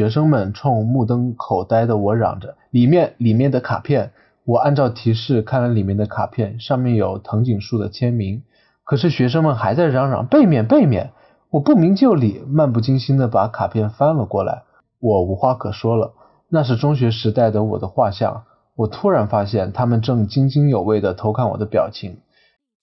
[0.00, 4.12] 学生们冲目瞪口呆的我嚷着：“里面，里面的卡片！”
[4.46, 8.42] 我按照提示看了里面的卡片，上面有藤井树的签名。
[8.82, 11.10] 可是学生们还在嚷嚷：“背面，背面！”
[11.52, 14.62] 我不明就里，漫不经心的把卡片翻了过来。
[15.00, 16.14] 我无话可说了，
[16.48, 18.44] 那是中学时代的我的画像。
[18.76, 22.20] 我突然发现，他们正津津有味地偷看我的表情。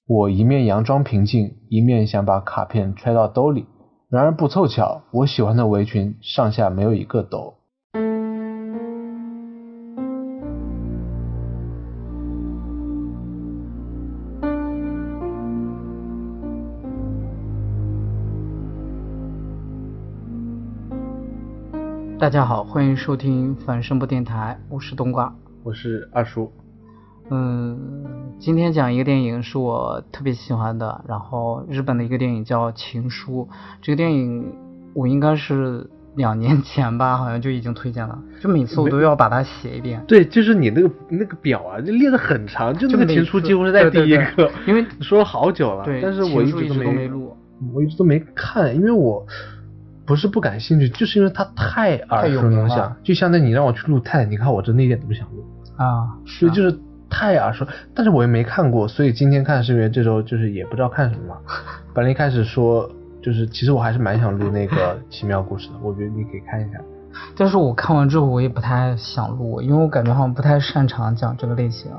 [0.05, 3.65] 我一面佯装平静，一面想把卡片揣到兜里。
[4.09, 7.55] 然而不凑巧，我喜欢的围裙上下没有一个兜。
[22.17, 25.35] 大家好，欢迎收听反声波电台，我是冬瓜。
[25.63, 26.49] 我是二叔。
[27.29, 27.77] 嗯，
[28.39, 33.47] 今天讲一个电影是我特别喜欢的，然后日本的一个电影叫《情书》。
[33.81, 34.53] 这个电影
[34.93, 40.03] 我应该是两年前吧，好像就已经推荐了，就每次我都要把它写一遍。
[40.07, 47.35] 对，就是你那个那个表啊，就列的很长，就那个情书几乎是在第一个，因为说了好久了，对，但是我一直都没录，
[47.73, 49.25] 我一直都没看，因为我。
[50.05, 55.43] 不是不感兴趣，就是因为它太耳熟能详，就相当于你让我去录泰，你看我真的一点都不想录
[55.75, 61.37] 啊，所以就是太耳熟，但是我也没看过，所以今天看是因为这周就是也不知道看什么嘛。
[61.93, 62.89] 本来一开始说
[63.21, 66.79] 就是其实我还是蛮想录那个 奇妙故事的，我觉得你可以看一下。
[67.35, 71.91] 但是我看完之后我也不太想录，因为我感觉好像不太擅长讲这个类型。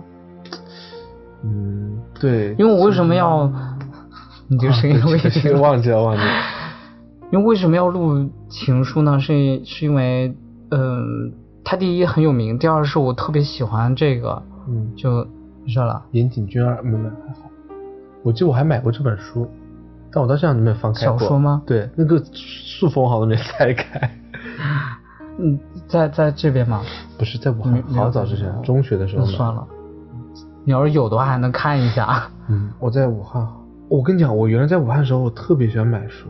[1.42, 2.54] 嗯，对。
[2.58, 3.50] 因为我为什么要？
[4.50, 6.32] 你这个声音我已经忘记了，忘记了。
[7.30, 9.20] 因为为什么要录情书呢？
[9.20, 10.34] 是是因为，
[10.70, 15.26] 嗯，他第一很有名，第二是我特别喜欢这个，嗯，就
[15.64, 16.02] 没事了。
[16.12, 17.50] 岩井俊二，没没还好。
[18.22, 19.48] 我记得我还买过这本书，
[20.12, 21.18] 但我到现在都没有翻开过。
[21.18, 21.62] 小说吗？
[21.66, 24.10] 对，那个塑封好像没拆开。
[25.38, 26.82] 嗯，在在这边吗？
[27.16, 29.24] 不是在武汉，好早之前，中学的时候。
[29.24, 29.66] 算了，
[30.64, 32.28] 你要是有的话，还能看一下。
[32.48, 33.46] 嗯，我在武汉。
[33.88, 36.26] 我跟你讲，我原来在武汉的时候，我特别喜欢买书。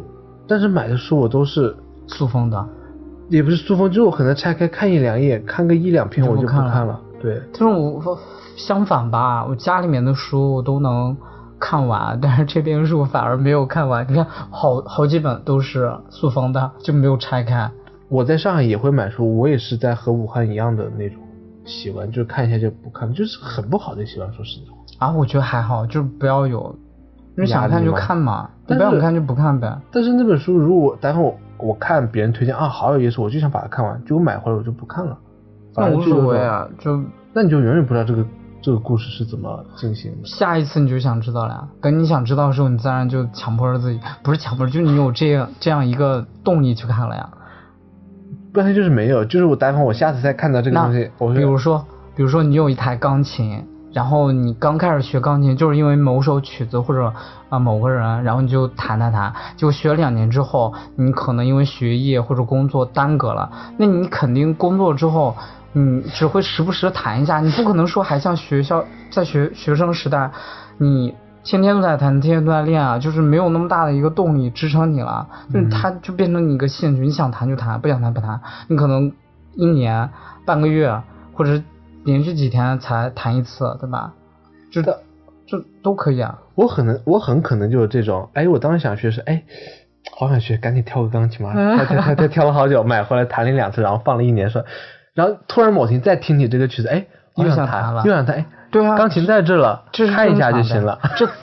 [0.46, 1.74] 但是买的书我都是
[2.06, 2.68] 塑封的，
[3.30, 7.00] 也不是塑封，就是我可能拆开看一两页，看个一两篇我就不看了。
[7.20, 8.18] 对，就是我
[8.56, 11.16] 相反吧，我家里面的书我都能
[11.58, 14.06] 看完，但是这边书反而没有看完。
[14.08, 17.70] 你看，好好几本都是塑封的，就没有拆开。
[18.08, 21.18] 我在上海也会买书，我也是在和武汉一样的那种
[21.64, 24.32] 习惯，就是看一下就不看，就是很不好的习惯。
[24.32, 24.60] 说实
[24.98, 26.74] 话，啊，我觉得还好，就是不要有。
[27.36, 29.78] 你想看就看嘛，你不想看就不看呗。
[29.92, 35.16] 但是那本书如果待会我我看别人推荐啊，好有意思，我就想把它看完，就我买回来我就不看了。
[35.76, 37.00] 那无所谓啊，就
[37.32, 38.24] 那你就永远不知道这个
[38.60, 40.26] 这个故事是怎么进行的。
[40.26, 47.28] 下一次你就想知道了呀，等你想知道的时候，你自然就强迫着自己，不是强迫，就是你有这样这样一个动力去看了呀。
[48.52, 51.84] 不然就是没有，就是我待会我下次再看到这个东西，我比如说
[52.16, 53.64] 比如说你有一台钢琴。
[53.90, 57.10] 然后你刚开始学钢琴，就是因为某首曲子或者
[57.48, 65.34] 啊某个人，然后你就弹弹弹，就学了两年之后，你可能因为学业或者工作耽搁了，那你肯定工作之后，
[65.72, 70.30] 你只会时不时的弹一下，你不可能说还像学校在学学生时代，
[70.78, 71.14] 你
[71.44, 79.12] 天天都在弹，天天都在练啊，就是没有那么大的一个动力支撑你了，就是它就变成你一个兴趣，你想弹就弹，不想弹不弹，你可能
[79.54, 80.08] 一年
[80.44, 81.00] 半个月
[81.32, 81.62] 或者。
[82.04, 84.14] 连续几天才弹一次，对吧？
[84.70, 84.94] 知道，
[85.46, 86.38] 这都可以啊。
[86.54, 88.30] 我可能，我很可能就是这种。
[88.32, 89.42] 哎，我当时想学是，哎，
[90.16, 91.52] 好想学，赶紧跳个钢琴嘛。
[91.76, 94.64] 跳跳跳跳跳了好久，买回来弹了两次，然后放了一年，说，
[95.18, 99.82] 然后突然某天再听你这个曲子，哎，又想弹了，又想弹，哎，对啊，钢琴在这了，
[100.14, 100.96] 看一下就行了。
[101.16, 101.28] 这。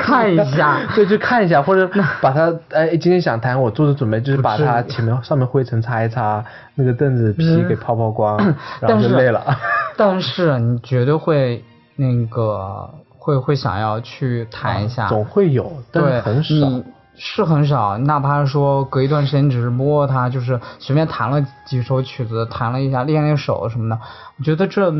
[0.00, 1.86] 看一下， 对，就看一下，或者
[2.22, 6.42] 把它，哎，今天想弹，我做的准备就是把它前面上面灰尘擦一擦，
[6.76, 8.38] 那个凳子皮给抛抛光，
[8.80, 9.44] 然后就累了。
[9.96, 11.62] 但是你绝对会
[11.96, 16.54] 那个会会想要去弹一下，总会有，但很少。
[17.16, 24.00] 是很少，哪怕说隔一段时间只是摸它，就是随便弹了几首曲子，弹了一下，练练手什么的，
[24.38, 24.92] 我觉得这。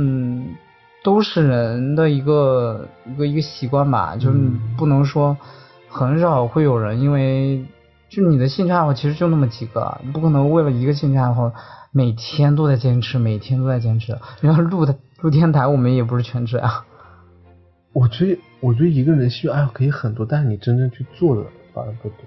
[1.04, 4.38] 都是人的一个一个一个习惯吧，就是
[4.74, 5.36] 不能说
[5.86, 7.62] 很少会有人因为
[8.08, 11.52] 就你的兴趣爱好其实就那么几个，你不可能为了一个兴趣爱好
[11.92, 14.18] 每天都在坚持，每天都在坚持。
[14.40, 16.86] 你要录的录电台，我们也不是全职啊。
[17.92, 21.42] 我觉得我觉得一个人的兴趣爱好可以很多，但是你真正去做的
[21.74, 22.18] 反而不多。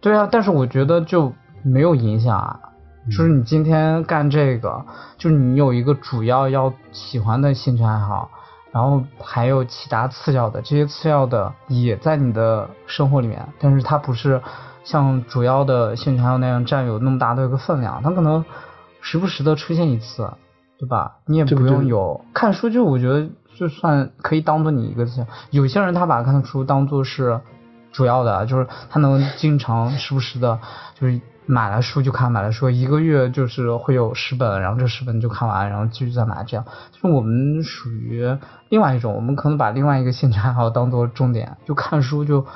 [0.00, 1.32] 对啊，但是我觉得就
[1.62, 2.60] 没有影响啊。
[3.06, 4.84] 就是你今天干这个，
[5.16, 8.28] 就是你有一个主要要喜欢的兴趣爱好，
[8.70, 14.42] 然后还有其他次要的，这些次要的也在你的生活里面，但是它不是
[14.84, 18.44] 像主要的兴趣爱好那样占有那么大的一个分量，它可能
[19.00, 20.30] 时不时的出现一次，
[20.78, 21.16] 对吧？
[21.24, 23.26] 你也不用有看书，就我觉得
[23.56, 27.40] 就算可以当做你一个像有些人他把看书当做是
[27.98, 30.60] 主要的，就是他能经常时不时的，
[30.94, 42.46] 就是买了书就看，买了书一个月就是会有十本，然后这十本就看完，然后继续再买，这样就是我们属于另外一种，我们可能把另外一个兴趣爱好当做重点，就看书就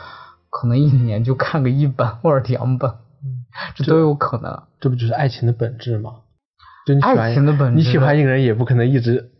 [0.48, 2.92] 可能一年就看个一本或者两本，
[3.74, 4.62] 这都有可能。
[4.78, 6.12] 这不就是爱情的本质吗？
[6.86, 9.31] 就你喜欢爱情的本质你喜欢一个人也不可能一直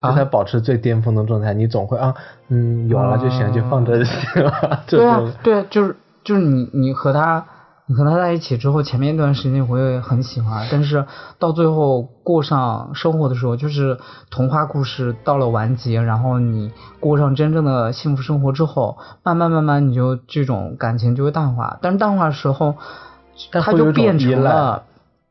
[0.00, 2.14] 啊跟他保持最巅峰的状态，你总会啊，
[2.48, 4.82] 嗯，有了就行，就放着就行了。
[4.86, 7.44] 对啊，对啊，就是就是你你和他
[7.86, 11.04] 你和他在一起之后，前面一段时间你会很喜欢，但是
[11.38, 13.98] 到最后过上生活的时候，就是
[14.30, 16.70] 童话故事到了完结，然后你
[17.00, 22.74] 过上真正的幸福生活之后，慢慢慢慢你就这种感情就会淡化，但是淡化的时候，
[23.50, 24.84] 它但会有一种就变成了。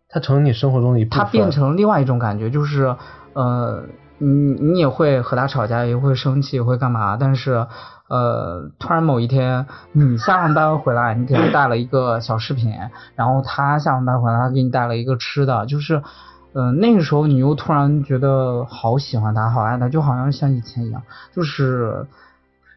[0.10, 1.26] 它成你生活中的一部分。
[1.26, 2.96] 它变成另外一种感觉，就是
[3.34, 3.84] 呃，
[4.18, 7.68] 你你也会和他吵架，也会生气，也会干嘛，但是
[8.08, 12.74] 呃，突然某一天你下完班回来，你给他带了一个小饰品，
[13.16, 16.02] 然后他下完班回来，他给你带了一个吃的，就是。
[16.54, 22.08] 呃，那个时候你又突然觉得好喜欢他，好爱他，就好像像以前一样，就是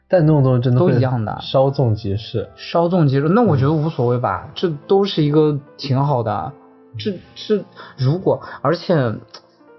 [0.07, 2.51] 但那种东西真的都一样的稍纵即逝。
[2.57, 3.29] 稍纵即逝。
[3.31, 6.53] 那我觉得无所谓吧，这都是一个挺好的。
[6.99, 7.65] 这这
[7.97, 9.15] 如果而且，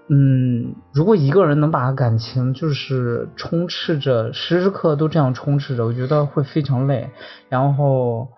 [0.08, 7.10] 嗯，如果一个人能把感情就是充斥着，时时刻刻都这样充斥着，我觉得会非常累。
[7.48, 8.28] 然后，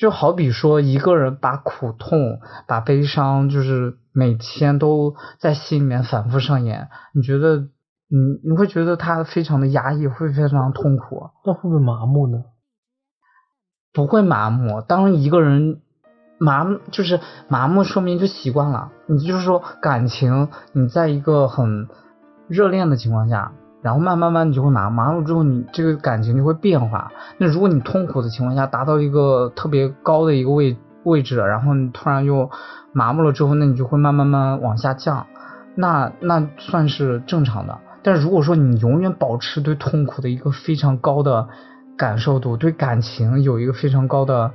[0.00, 7.68] 就好比说一个人把苦痛、把悲伤，就是每天都在心里面反复上演，你觉得？
[8.08, 11.30] 你你会觉得他非常的压抑，会非常痛苦。
[11.44, 12.44] 那会不会麻木呢？
[13.92, 14.80] 不会麻木。
[14.80, 15.80] 当一个人
[16.38, 18.90] 麻木，就是麻木，说明就习惯了。
[19.06, 21.88] 你就是说感情，你在一个很
[22.48, 23.52] 热恋的情况下，
[23.82, 27.10] 然后慢慢慢你就会麻，麻木之后你这个感情就会变化。
[27.38, 32.50] 那如果你痛苦的情况下达到一个特别高的一个位位置，然后你突然又
[32.92, 35.26] 麻木了之后，那你就会慢慢慢往下降。
[35.74, 37.78] 那那算是正常的。
[38.02, 41.48] 但如果说你永远保持对痛苦的一个非常高的
[41.96, 44.52] 感受度，对感情有一个非常高的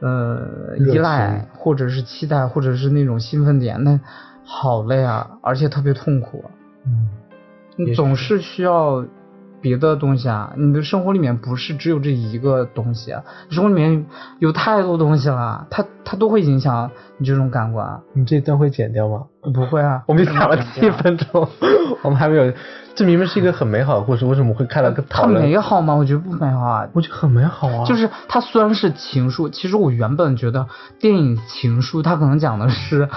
[0.00, 3.98] 呃依赖，或者是期待，或者是那种兴奋点，那
[4.44, 6.44] 好累啊，而且特别痛苦。
[6.86, 7.08] 嗯，
[7.76, 9.04] 你总是需要
[9.60, 14.06] 别的东西啊，你的生活里面不是只有这一个东西啊，生活里面
[14.38, 18.00] 有太多东西了，它它都会影响你这种感官。
[18.14, 19.24] 你这段会剪掉吗？
[19.54, 21.48] 不会啊， 我们讲了七分钟，
[22.02, 22.52] 我们还没有。
[22.94, 25.40] 这明明是一个很美好的故事，为什么会看了个它讨论？
[25.40, 25.94] 美好吗？
[25.94, 26.88] 我觉得不美好啊。
[26.94, 27.84] 我觉得很美好啊。
[27.84, 30.66] 就是它虽然是情书，其实我原本觉得
[30.98, 33.08] 电影情书它可能讲的是，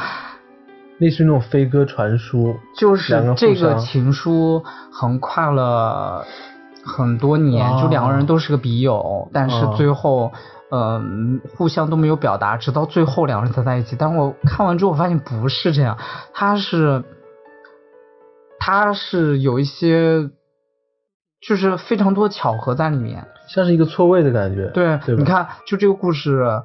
[1.01, 4.63] 类似于那种飞鸽传书，就是这个情书
[4.93, 6.23] 横跨了
[6.85, 10.31] 很多年，哦就两个人都是个笔友，但是哦最后。
[10.73, 13.97] 嗯，互相都没有表达，直到最后两个人才在一起。
[13.99, 15.97] 但我看完之后，我发现不是这样，
[16.33, 17.03] 他是，
[18.57, 20.29] 他是有一些，
[21.45, 23.27] 就是非常多巧合在里面。
[23.49, 24.67] 像是一个错位的感觉。
[24.67, 26.63] 对，对你看，就这个故事，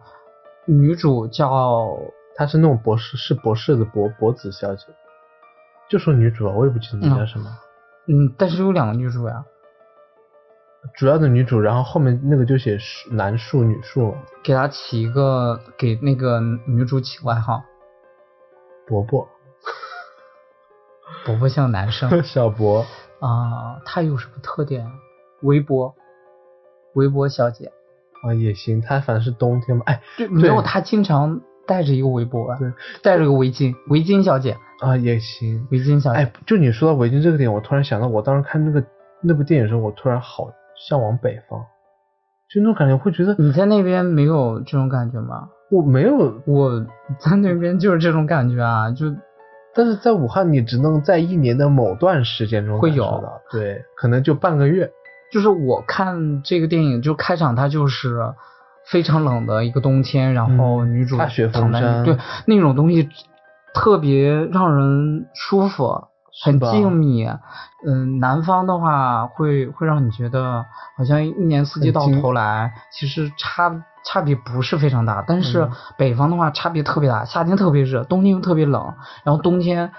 [0.68, 1.98] 女主叫
[2.36, 4.84] 她是那种博士，是博士的博博子小姐。
[5.88, 7.50] 就说女主啊，我也不记得名叫什么。
[8.08, 9.44] 嗯，但是有两个女主呀，
[10.94, 14.14] 主要的女主，然后后面那个就写树男树女树
[14.44, 17.62] 给她起一个给那个女主起外号，
[18.86, 19.28] 伯伯
[21.24, 22.84] 伯伯像男生 小伯
[23.20, 24.90] 啊，她有什么特点？
[25.42, 25.94] 微博，
[26.94, 27.72] 微博小姐，
[28.24, 35.66] 啊也行，她反正是冬天嘛，哎对，没有她经常带着一个围脖啊，对戴着个围巾，围巾小姐，啊也行。
[35.70, 38.84] 围巾小姐，哎，就你说到围巾这个点，我突然想到，我当时看那个
[39.22, 40.48] 那部电影的时候，我突然好
[40.88, 41.60] 向往北方，
[42.48, 45.48] 就那种感觉，会觉得你在那边没有这种感觉吗？
[45.70, 46.86] 我没有，我
[47.18, 49.06] 在那边就是这种感觉啊，就
[49.74, 54.90] 但是在武汉，你只能在一年的某段时间中会有感受到，对，可能就半个月。
[55.32, 58.16] 就是我看这个电影，就开场它就是
[58.90, 62.16] 非常冷的一个冬天，然后嗯女主大雪躺在封山对
[62.46, 63.08] 那种东西
[63.74, 66.04] 特别让人舒服，
[66.42, 67.38] 很静谧。
[67.86, 70.64] 嗯，南方的话会会让你觉得
[70.96, 79.92] 好像一年四季到头来其实差差别不是非常大，但是嗯北方的话差别特别大，夏天特别热，冬天又特别冷，然后冬天。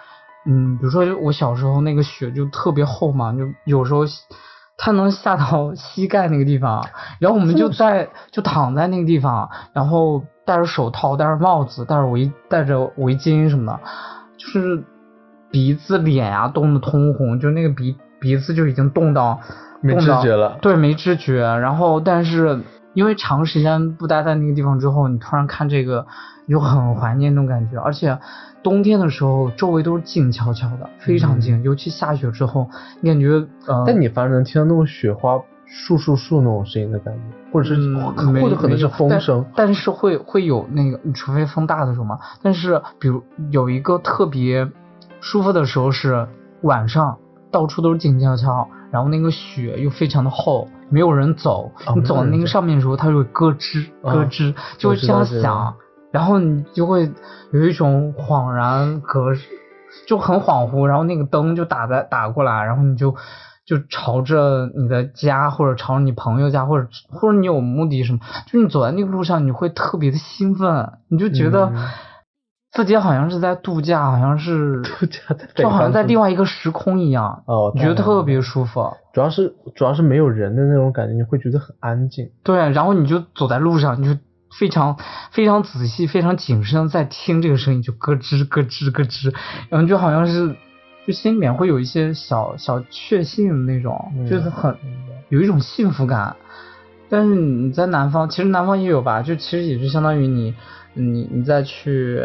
[0.50, 4.06] 嗯，比如说我小时候那个雪就特别厚嘛，就有时候
[4.77, 6.88] 它能下到膝盖那个地方，
[7.19, 13.79] 然后我们就在就躺在那个地方，然后戴着手套、戴着帽子、戴着围戴着围巾什么的，
[14.38, 14.84] 就是
[15.51, 19.39] 鼻子、脸呀、冻得通红，就那个鼻鼻子就已经冻到
[19.81, 21.41] 没冻到知觉了对，没知觉。
[21.41, 22.60] 然后但是
[22.98, 26.08] 因为长时间不待在那个地方之后，你突然看这个，
[26.48, 28.18] 你就很怀念那种感觉，而且。
[28.63, 31.62] 冬天的时候，周围都是静悄悄的，非常静。
[31.63, 32.68] 尤其下雪之后，
[33.00, 37.22] 你感觉呃，但你反正能听到那种雪花簌簌簌那种声音的感觉，
[37.54, 42.20] 或者是、嗯、或者可能是风声，但是会会有那个，除非风大的时候嘛。
[42.42, 44.70] 但是比如有一个特别
[45.22, 46.27] 舒服的时候是
[46.63, 47.20] 晚上，
[47.51, 55.75] 到处都是静悄悄，然后那个雪又非常的厚，没有人走，哦、你走到那个上面的时候，它就会咯吱咯吱，就会这样响。
[56.12, 57.12] 然后你就会
[57.51, 59.36] 有一种恍然隔，
[60.08, 63.15] 就很恍惚，然后那个灯就打在打过来，然后你就
[63.65, 71.74] 就朝着你的家或者朝着你朋友家或者或者你有目的什么，就是你走在那个路上，你会特别的兴奋，你就觉得
[72.72, 78.94] 自己好像是在度假，好像是 度假在就好像在另外一个时空一样，哦，你觉得特别舒服。
[79.14, 82.30] 主要是主要是没有人的那种感觉，你会觉得很安静。
[82.44, 84.20] 对，然后你就走在路上，你就。
[84.58, 84.98] 非常
[85.32, 89.36] 非常仔细、非常谨慎在听这个声音，就咯吱咯吱咯吱，
[89.70, 90.56] 然后就好像是
[91.06, 94.76] 就心里面会有一些小小确幸那种，嗯、就是很
[95.28, 96.38] 有一种幸福感。
[97.10, 100.56] 但是你在南方，其实南方也有吧，就其实也就相当于你
[100.98, 102.22] 你你再去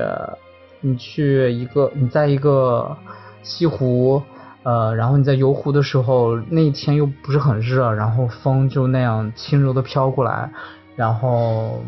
[0.80, 2.96] 你去一个你在一个
[3.42, 4.22] 西湖。
[4.64, 10.50] 呃，然后你在游湖的时候，那一天又不是很热，然后风就那样轻柔的飘过来，
[10.96, 11.82] 然后。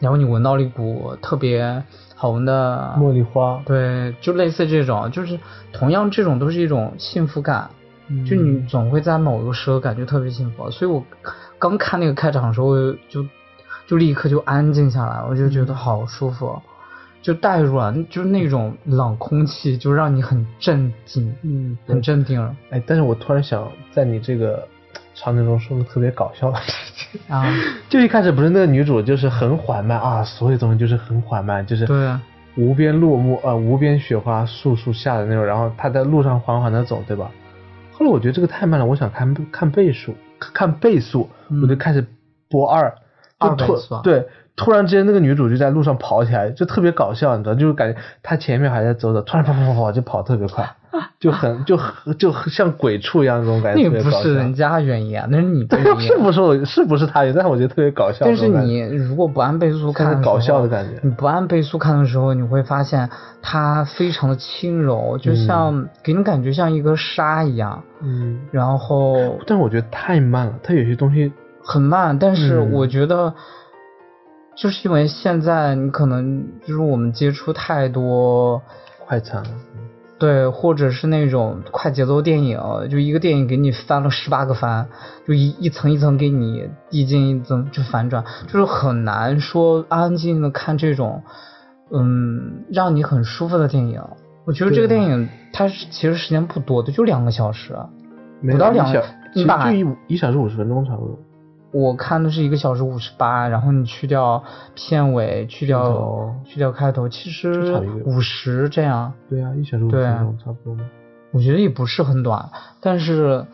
[0.00, 1.82] 然后你闻到了一股特别
[2.14, 5.38] 好闻的茉莉花，对，就类似这种，就是
[5.72, 7.70] 同样这种都是一种幸福感，
[8.08, 10.70] 嗯、就你总会在某个时候感觉特别幸福。
[10.70, 11.02] 所以我
[11.58, 13.24] 刚看那个开场的时候，就
[13.86, 16.62] 就立刻就安静下来，我就觉得好舒服，嗯、
[17.22, 22.40] 就带入了，就是那种冷空气，就让你很镇静，嗯，很镇定。
[22.70, 24.66] 哎，但是我突然想在你这个
[25.14, 27.20] 场景中说个特别搞笑的事情。
[27.28, 27.44] 啊，
[27.88, 32.20] 就一开始不是那个女主就是很缓慢啊，所有东西就是很缓慢，就是对啊，
[32.56, 37.30] 无边落木呃无边雪花簌簌下的那种，然后她在路上缓缓的走，对吧？
[37.92, 42.04] 后来我觉得这个太慢了，我想看看倍数，看倍速，嗯、我就开始
[42.50, 42.92] 播二，
[43.48, 50.68] 二倍速，对，突然之间那个女主就在路上跑起来，就特别搞笑，你知道，就是感觉她前面还在走走，突然跑跑跑跑就跑特别快。
[51.18, 51.76] 就很就
[52.18, 56.00] 就像鬼畜一样那种感觉，那个不是人家原因啊，那是你的原因。
[56.02, 57.34] 是不是我是不是他原因？
[57.34, 58.24] 但是我觉得特别搞笑。
[58.24, 61.00] 但是你如果不按倍速看，搞笑的感觉。
[61.02, 63.10] 你不按倍速看的时候，你会发现
[63.42, 67.82] 它非常的轻柔，就像、嗯、给你感觉像一个沙一样。
[68.00, 68.38] 嗯。
[68.52, 71.32] 然后，但是我觉得太慢了，它有些东西
[71.64, 72.18] 很慢。
[72.18, 73.34] 但是嗯我觉得，
[74.54, 78.62] 就是因为现在你可能就是我们接触太多
[79.06, 79.42] 快餐。
[80.16, 84.86] 对，或者是那种快节奏电影，就一个电影给你翻了十八个番，
[85.26, 91.24] 就一一层一层给你递进一层就反转，就是很难说安安静静的看这种，
[91.90, 94.00] 嗯，让你很舒服的电影。
[94.46, 97.76] 我觉得这个电影它是其实时间不多的，就两个小时，
[98.40, 99.04] 不到两个，
[99.34, 101.18] 你把就一一小时五十分钟差不多。
[101.74, 104.44] 我看的是一个小时五十八，然后你去掉
[104.76, 109.12] 片尾，去掉去掉开头，其实五十这样。
[109.28, 110.84] 对啊，一小时五十分钟差不多吗？
[111.32, 112.48] 我觉得也不是很短，
[112.80, 113.44] 但是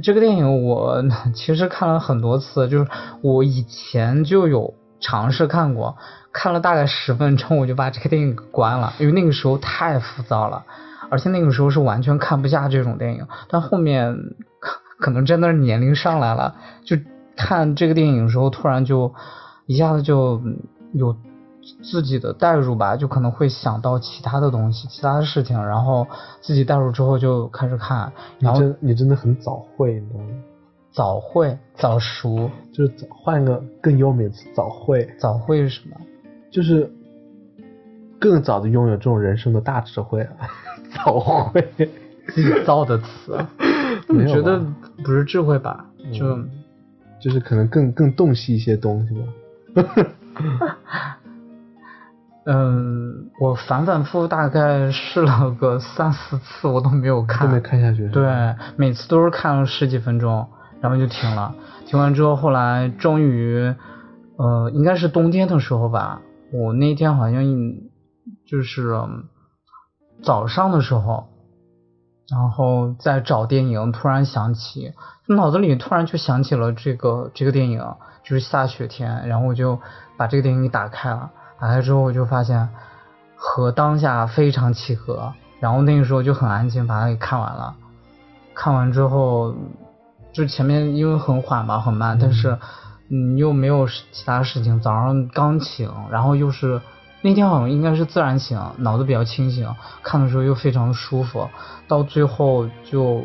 [0.00, 1.02] 这个电影我
[1.34, 2.88] 其实看了很多次，就是
[3.20, 5.96] 我以前就有尝试看过，
[6.32, 10.64] 看了大概十分钟我就把这个电影关了，因为那个时候太浮躁了，
[11.10, 14.16] 而且那个时候是完全看不下这种电影，但后面。
[15.02, 16.54] 可能真的是年龄上来了，
[16.84, 16.96] 就
[17.36, 19.12] 看这个电影的时候，突然就
[19.66, 20.40] 一下子就
[20.92, 21.16] 有
[21.82, 26.06] 自己的代入吧，就可能会想到其他的东西、其他的事情，然后
[26.40, 28.12] 自己代入之后就开始看。
[28.38, 30.26] 然后你真你真的很早会，你知道吗？
[30.92, 35.08] 早会早熟，就是早换一个更优美的词，早会。
[35.18, 35.96] 早会是什么？
[36.52, 36.92] 就是
[38.20, 40.24] 更早的拥有这种人生的大智慧。
[40.94, 41.66] 早会，
[42.28, 43.38] 自己造的词。
[44.08, 44.60] 我觉得
[45.04, 46.50] 不是智慧吧，就、嗯、
[47.20, 49.22] 就是可能更更洞悉一些东西吧。
[52.44, 58.08] 嗯， 我反反复复大概试了个三四次，我都没有看，都没看下去。
[58.08, 60.48] 对，每次都是看了十几分钟，
[60.80, 61.54] 然后就停了。
[61.86, 63.74] 停完之后，后来终于，
[64.36, 66.20] 呃，应该是冬天的时候吧，
[66.52, 67.42] 我那天好像
[68.46, 68.94] 就是
[70.22, 71.28] 早上的时候。
[72.30, 74.92] 然后在找电影，突然想起，
[75.26, 77.80] 脑子里突然就想起了这个这个电影，
[78.22, 79.78] 就是下雪天，然后我就
[80.16, 82.68] 把这个电影给打开了，打开之后我就发现
[83.36, 87.74] 和当下非常契合，然后那个时候就很安静把它给看完了，
[88.54, 89.54] 看完之后
[90.32, 92.58] 就前面因为很缓嘛很慢，但是
[93.10, 96.80] 嗯又没有其他事情，早上刚醒，然后又是。
[97.24, 101.48] 那天好像应该是自然醒，脑子比较清醒，看的时候又非常舒服，
[101.86, 103.22] 到最后就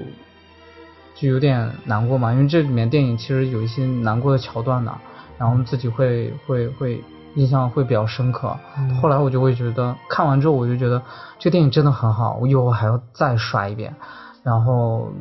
[1.15, 4.95] 就有点难过嘛，因为这里面电影其实有一些难过的桥段的，
[5.39, 8.55] 然后自己会会会印象会比较深刻。
[9.01, 11.01] 后来我就会觉得看完之后我就觉得
[11.39, 13.95] 这电影真的很好，我以后还要再刷一遍。
[14.43, 15.11] 然后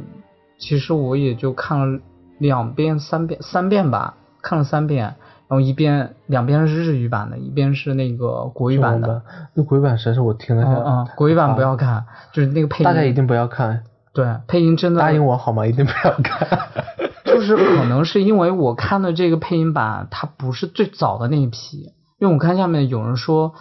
[0.59, 2.00] 其实我也就看了
[2.38, 5.16] 两遍、三遍、三遍吧，看了三遍。
[5.49, 9.23] 然后一边两边是日语版的，一边是那个国语版的。
[9.55, 12.85] 那国语版实在是我听了下，嗯，国语版不要看，就是那个配音。
[12.85, 13.85] 大家一定不要看。
[14.12, 15.00] 对，配音真的。
[15.00, 15.67] 答应我好吗？
[15.67, 16.59] 一定不要看。
[17.25, 21.93] 就是可能是因为我看的这个配音版，它不是最早的那一批。
[22.19, 23.53] 因为我看下面有人说，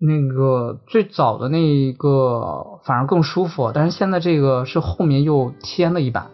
[0.00, 6.28] 那个最早的那一个反而更舒服，但是现在这个是后面又添了一版。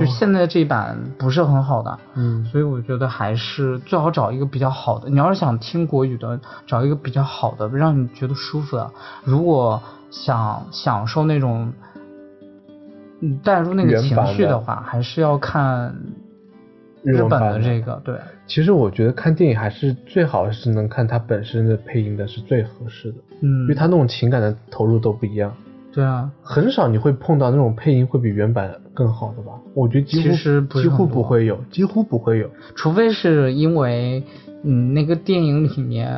[0.00, 5.10] 就现在这一版不是很好的，嗯，所以我觉得还是最好找一个比较好的。
[5.10, 8.90] 你要是想听国语的，找一个比较好的，让你觉得舒服的。
[9.24, 11.70] 如果想享受那种，
[13.20, 15.94] 嗯，带入那个情绪的话，还是要看
[17.02, 18.00] 日本的这个。
[18.02, 25.52] 对，其实我觉得看电影还是最好是能看它本身的配音的是最合适的，嗯，因为它那种情感的投入都不一样。
[25.90, 29.52] 对啊，很少你会碰到那种配音会比原版更好的吧？
[29.74, 34.24] 我觉得几乎几乎不会有，几乎不会有，除非是因为
[34.64, 36.08] 嗯那个电影里面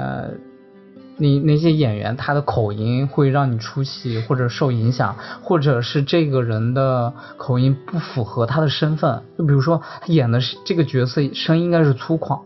[1.19, 9.21] 那那些演员他的口音会让你出戏或者受影响，或者是这个人的口音不符合他的身份。
[9.37, 12.41] 就比如说他演的是这个角色声音应该是粗犷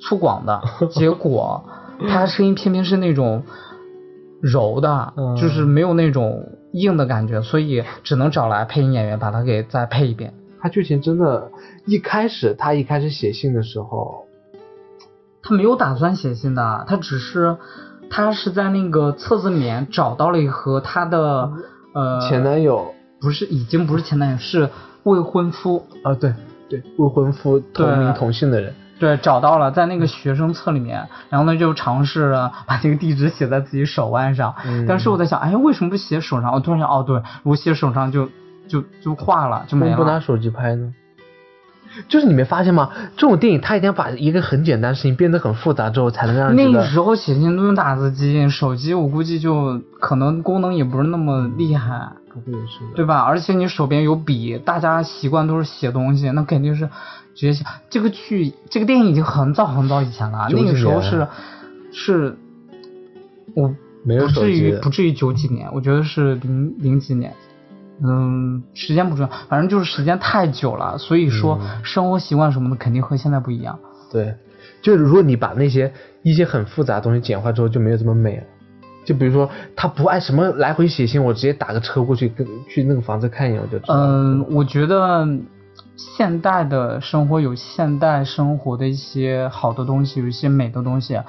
[0.00, 1.62] 粗犷的， 结果
[2.08, 3.44] 他声音偏偏是那种
[4.42, 6.58] 柔的，就是没有那种。
[6.80, 10.34] 硬的感觉，所以只能找来配音演员把它给再配一遍。
[10.60, 11.50] 他剧情真的，
[11.84, 14.26] 一开始他一开始写信的时候，
[15.42, 17.56] 他没有打算写信的，他只是
[18.10, 21.52] 他是在那个册子里面找到了一盒他的
[21.92, 24.70] 呃前男友，不是已经不是前男友，是
[25.04, 26.34] 未婚夫啊，对
[26.68, 28.74] 对，未婚夫同名同姓的人。
[28.98, 32.34] 对，找到了，在那个学生册里面，然后呢就尝试
[32.66, 34.54] 把这个地址写在自己手腕上。
[34.64, 34.86] 嗯。
[34.86, 36.52] 但是我在想，哎，为什么不写手上？
[36.52, 38.30] 我突然想，哦，对，如果写手上就
[38.66, 39.96] 就就化了，就没了。
[39.96, 40.94] 不拿手机拍呢？
[42.08, 42.90] 就是你没发现吗？
[43.16, 52.08] 这种电影它一定要把一个很简单的事情变得很复杂之后，才能让那个时候写信都用打字机，手机我估计就可能功能也不是那么厉害。
[52.32, 52.94] 不会是的。
[52.94, 53.20] 对吧？
[53.20, 56.88] 而且你手边有笔，大家习惯都是写东西，那肯定是。
[57.36, 61.28] 直接想这个剧，这个电影已经很早很早以前了，那个时候是
[61.92, 62.34] 是，
[63.54, 67.34] 我不至于不至于九几年，我觉得是零零几年，
[68.02, 73.78] 嗯，时间不重要，反正就是时间太久了，所以说生活习惯什么的肯定和现在不一样。
[74.10, 74.34] 对，
[74.80, 78.44] 就是如果你把那些一些很复杂的东西简化之后，就没有这么美了。
[79.04, 83.94] 就比如说他不爱什么来回写信，我直接打个车过去跟去那个房子看一眼我就知道。
[83.94, 85.28] 嗯，我觉得。
[85.96, 91.20] 现代的生活有现代生活的一些好的东西，有一些美的东西，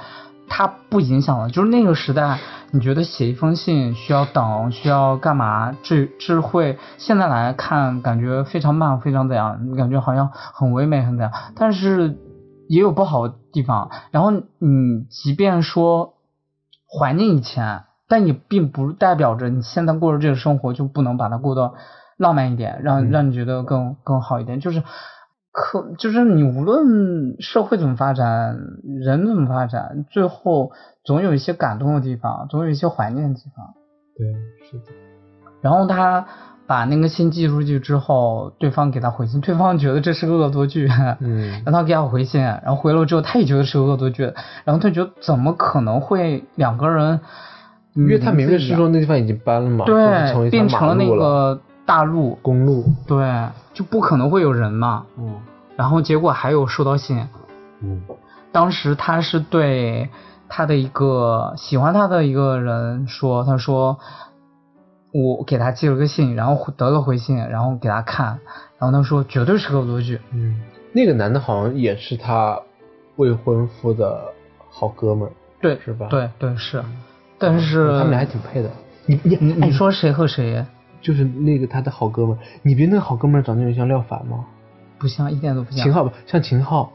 [0.47, 1.49] 它不影响了。
[1.49, 2.39] 就是那个时代，
[2.71, 5.73] 你觉得写一封信需要等，需要干嘛？
[5.83, 9.57] 这智慧现在来看，感觉非常慢，非常怎样？
[9.69, 11.31] 你感觉好像很唯美，很怎样？
[11.55, 12.17] 但是
[12.67, 13.89] 也有不好的地方。
[14.11, 16.15] 然后你即便说
[16.99, 21.73] 怀念以前，但也并不代表着你现在过着这个生活就不能把它过得。
[22.17, 24.81] 浪漫一点，让让你觉得更更好一点，就是
[25.51, 30.71] 可就是你无论社会怎么发展，人怎么发展，最后
[31.03, 33.73] 总有一些感动的地方，总有一些怀念的地方。
[34.15, 34.27] 对，
[34.69, 34.91] 是的。
[35.61, 36.25] 然后他
[36.65, 47.19] 把那个信寄出去之后，对方给他回信，对方觉得这是个恶作剧，嗯， 让他给他回信，然后回了之后，他也觉得是个恶作剧，然后他觉得怎么可能会两个人？
[47.93, 51.61] 因为他明明是说那地方已经搬了嘛，对，变成了那个。
[51.87, 55.05] 大路公路对，就不可能会有人嘛。
[55.17, 55.39] 嗯，
[55.77, 57.25] 然后结果还有收到信。
[57.81, 58.03] 嗯，
[58.51, 60.09] 当时他是对
[60.49, 63.97] 他的一个喜欢他的一个人说，他说
[65.13, 68.39] 我给他寄了个信，然后得了回信，然后给他看，
[68.77, 70.19] 然后他说绝对是个恶作剧。
[70.33, 70.59] 嗯，
[70.91, 72.59] 那个男的好像也是他
[73.15, 74.21] 未婚夫的
[74.69, 76.07] 好哥们儿，对，是吧？
[76.09, 76.83] 对对是，
[77.39, 78.69] 但是他们俩还挺配的。
[79.05, 80.65] 你你你说谁和谁？
[81.07, 84.43] 就是那个他的好哥们儿，你别那个好哥们儿长得有点像廖凡吗？
[84.99, 85.81] 不像，一点都不像。
[85.81, 86.91] 秦昊吧，像秦昊，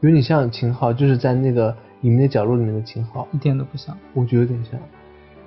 [0.00, 3.96] 有点像秦昊，就是在那个隐秘的角落里面的秦昊，一点都不像。
[4.12, 4.78] 我觉得有点像。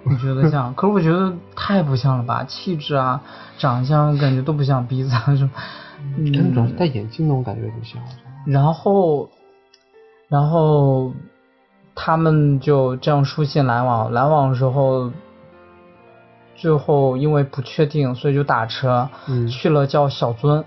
[0.05, 3.21] 我觉得像， 可是我觉得太不像了吧，气质啊、
[3.59, 5.51] 长相感觉都不像，鼻子啊什么。
[6.17, 8.01] 嗯主要是戴眼镜那种感觉有点像。
[8.47, 9.29] 然后，
[10.29, 11.13] 然后
[11.93, 15.11] 他们就这样书信来往，来往的时候，
[16.59, 19.09] 最后因为不确定，所以就打车
[19.49, 20.63] 去了叫小尊。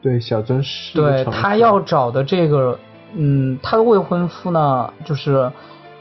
[0.00, 0.96] 对，小尊是。
[0.96, 2.78] 对他要找的这个，
[3.14, 5.50] 嗯，他的未婚夫呢，就是。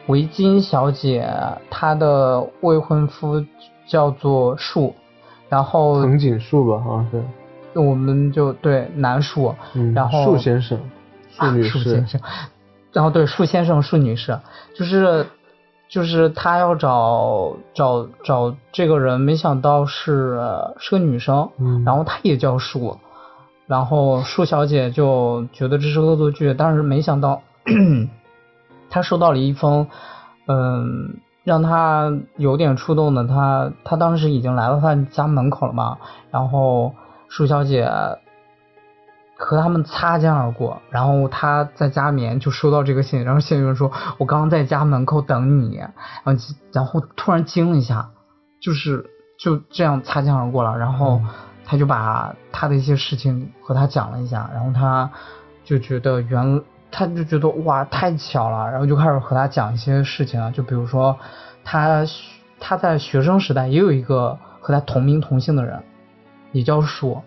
[0.08, 1.30] 维京小姐，
[1.70, 3.44] 她的未婚夫
[3.86, 4.96] 叫做树，
[5.50, 7.22] 然后藤井树吧，好像是。
[7.78, 9.54] 我们就对男树，
[9.94, 10.80] 然后树先生，
[11.30, 12.22] 树女士，先生，
[12.94, 14.40] 然后对树先生、树女士，
[14.74, 15.28] 就是
[15.90, 20.40] 就是他要找找找这个人，没想到是
[20.80, 21.50] 是个女生，
[21.86, 22.98] 然后她也叫树，
[23.68, 27.42] 然后树小姐就觉得这是恶作剧，但是没想到。
[28.90, 29.88] 她收到了一封，
[30.46, 33.28] 嗯，让她有点触动的。
[33.28, 35.98] 她她当时已经来到他家门口了嘛，
[36.32, 36.94] 然后
[37.28, 37.92] 树小姐
[39.38, 45.78] 和他们擦肩而过，然后他在家里面就收到这个信，然后信里面说：“我刚刚在家门口等你。”
[46.26, 48.10] 然后然后突然惊了一下，
[48.60, 49.06] 就是
[49.40, 50.78] 就这样擦肩而过了。
[50.78, 51.22] 然后
[51.66, 55.10] 他就把他的一些事情和他讲了一下，然后他
[55.64, 56.62] 就觉得原。
[56.90, 61.16] 他就觉得哇太巧了，然后就开始和他讲一些事情啊，就比如说
[61.66, 62.06] 他
[62.62, 65.84] 他在学生时代也有一个和他同名同姓的人，
[66.54, 67.22] 也叫树，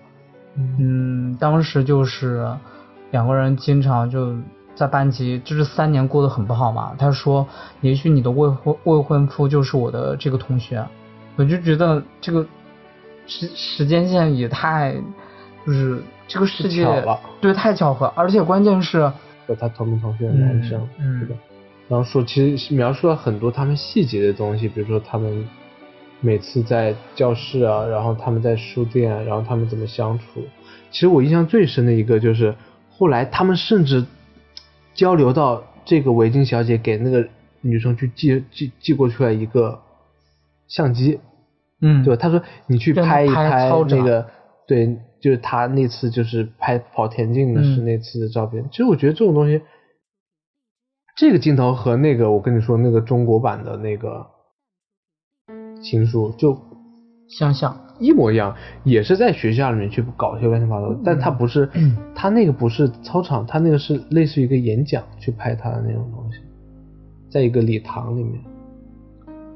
[0.79, 2.46] 嗯，当时就是
[3.11, 4.37] 两个人经常就
[4.75, 6.94] 在班级，就是三年过得很不好嘛。
[6.99, 7.46] 他说，
[7.81, 10.85] 也许你的未婚未婚夫就是我的这个同学，
[11.37, 12.46] 我就觉得这个
[13.27, 14.94] 时时间线也太
[15.66, 16.87] 就是这个世界
[17.40, 19.11] 对太巧合，而且关键是。
[19.46, 21.35] 和他同名同学的男生，对吧？
[21.88, 25.44] 然后说，其实描述了很多他们细节的东西，比如说他们
[26.20, 30.42] 每次在教室啊，然后他们在书店，然后他们怎么相处。
[30.90, 32.54] 其实我印象最深的一个就是，
[32.90, 34.04] 后来他们甚至
[34.94, 37.28] 交流到这个围巾小姐给那个
[37.61, 39.80] 女生去寄寄寄过去了一个
[40.68, 41.20] 相机，
[41.80, 42.20] 嗯，对吧？
[42.20, 44.26] 他说你去拍一拍那个，
[44.66, 44.98] 对。
[45.20, 49.61] 就是他那次就是拍跑田径的是那次的照片，其实我觉得这种东西，
[51.14, 54.26] 这个镜头和那个我跟你说那个中国版的那个
[55.82, 56.56] 情书就
[57.28, 61.68] 相像一模一样，也是在学校里面去搞一些乱七八糟，但他不是，
[62.14, 66.38] 他那个不是操场，他那个是类似于一个演讲去拍他的那种东西，
[67.30, 68.40] 在一个礼堂里面。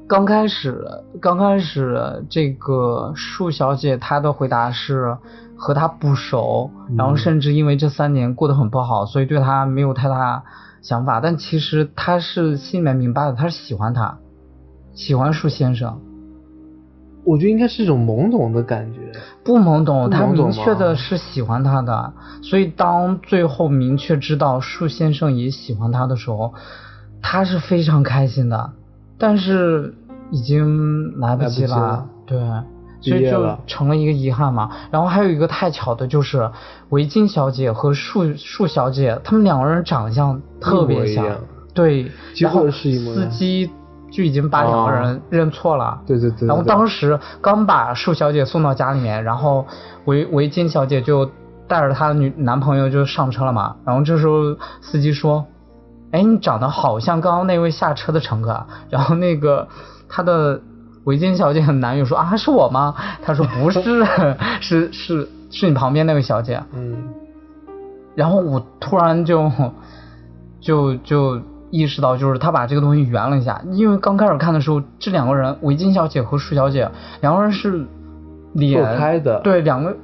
[0.07, 0.85] 刚开始，
[1.19, 5.17] 刚开始这个树小姐她的回答是。
[5.57, 10.43] 和他不熟，然后甚至因为这三年过得很不好，所以对他没有太大
[10.81, 11.21] 想法。
[11.21, 14.17] 但其实他是心里面明白的，他是喜欢他，
[14.95, 16.01] 喜欢树先生。
[17.25, 18.99] 我觉得应该是一种懵懂的感觉。
[19.43, 22.13] 不懵懂，他明确的是喜欢他的。
[22.41, 26.53] 所以当最后明确知道树先生也喜欢他的时候，
[27.21, 28.71] 他是非常开心的。
[29.17, 29.93] 但是
[30.31, 32.39] 已经来不及了，对。
[33.01, 34.71] 所以就成了一个遗憾嘛。
[34.89, 36.49] 然后还有一个太巧的就是，
[36.89, 41.37] 围巾小姐和树树小姐，他们两个人长相特别像，
[41.75, 42.11] 对。
[42.39, 43.69] 然后司机
[44.15, 45.99] 就已经把两个人认错了。
[46.07, 46.47] 对对对。
[46.47, 49.67] 然后当时刚把树小姐送到家里面，然后
[50.05, 51.29] 围围巾小姐就
[51.67, 53.75] 带着她的女男朋友就上车了嘛。
[53.85, 55.45] 然后这时候司机说
[56.13, 58.65] ：“哎，你长得好像刚刚那位下车的乘客。
[58.89, 59.67] ”然后那个
[60.07, 60.61] 他的。
[61.05, 62.95] 围巾小姐很难有说啊，是我吗？
[63.21, 63.79] 他说不是，
[64.59, 66.63] 是是是你旁边那位小姐。
[66.73, 66.97] 嗯。
[68.15, 69.51] 然后我突然就
[70.59, 71.39] 就就
[71.75, 76.89] 意识到，就是他把这个东西圆了一下，因为刚开始看的时候，这两个人维金小姐和舒小姐
[77.21, 77.85] 两个人是
[78.53, 79.95] 脸开的，对，两个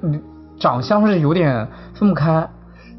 [0.60, 2.48] 长相是有点分不开。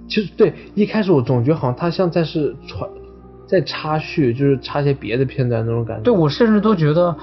[0.08, 2.88] 其实对，一开始我总觉得好像他像在是传
[3.46, 6.02] 在插叙，就是插些别的片段那种感觉。
[6.02, 7.14] 对我甚至都觉得。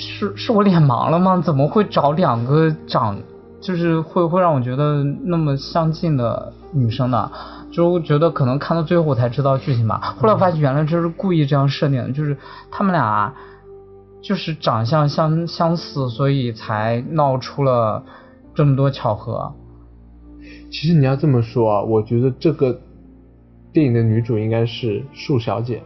[0.00, 1.42] 是是我脸盲了吗？
[1.44, 3.18] 怎么会找两个长，
[3.60, 7.28] 就是会会让我觉得那么相近的女生呢？
[7.78, 10.16] 就觉得可能看到最后才知道剧情吧。
[10.18, 12.36] 后来发现原来这是故意这样设定的，就是
[12.72, 13.32] 他们俩
[14.20, 18.02] 就是长相相相似，所以才闹出了
[18.52, 19.54] 这么多巧合。
[20.70, 22.80] 其实你要这么说啊，我觉得这个
[23.72, 25.80] 电影的女主应该是树小姐。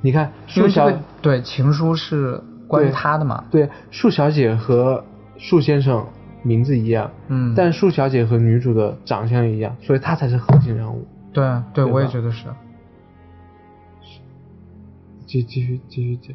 [0.00, 0.88] 你看，树小
[1.20, 2.40] 对情书是。
[2.68, 3.42] 关于她的嘛？
[3.50, 5.02] 对，树小姐和
[5.38, 6.06] 树先生
[6.42, 11.06] 名字一样，嗯，但树小姐和女主的长相一样，所以她才是核心人物。
[11.32, 12.46] 对对，对我也觉得是。
[15.26, 16.34] 继继续继续讲，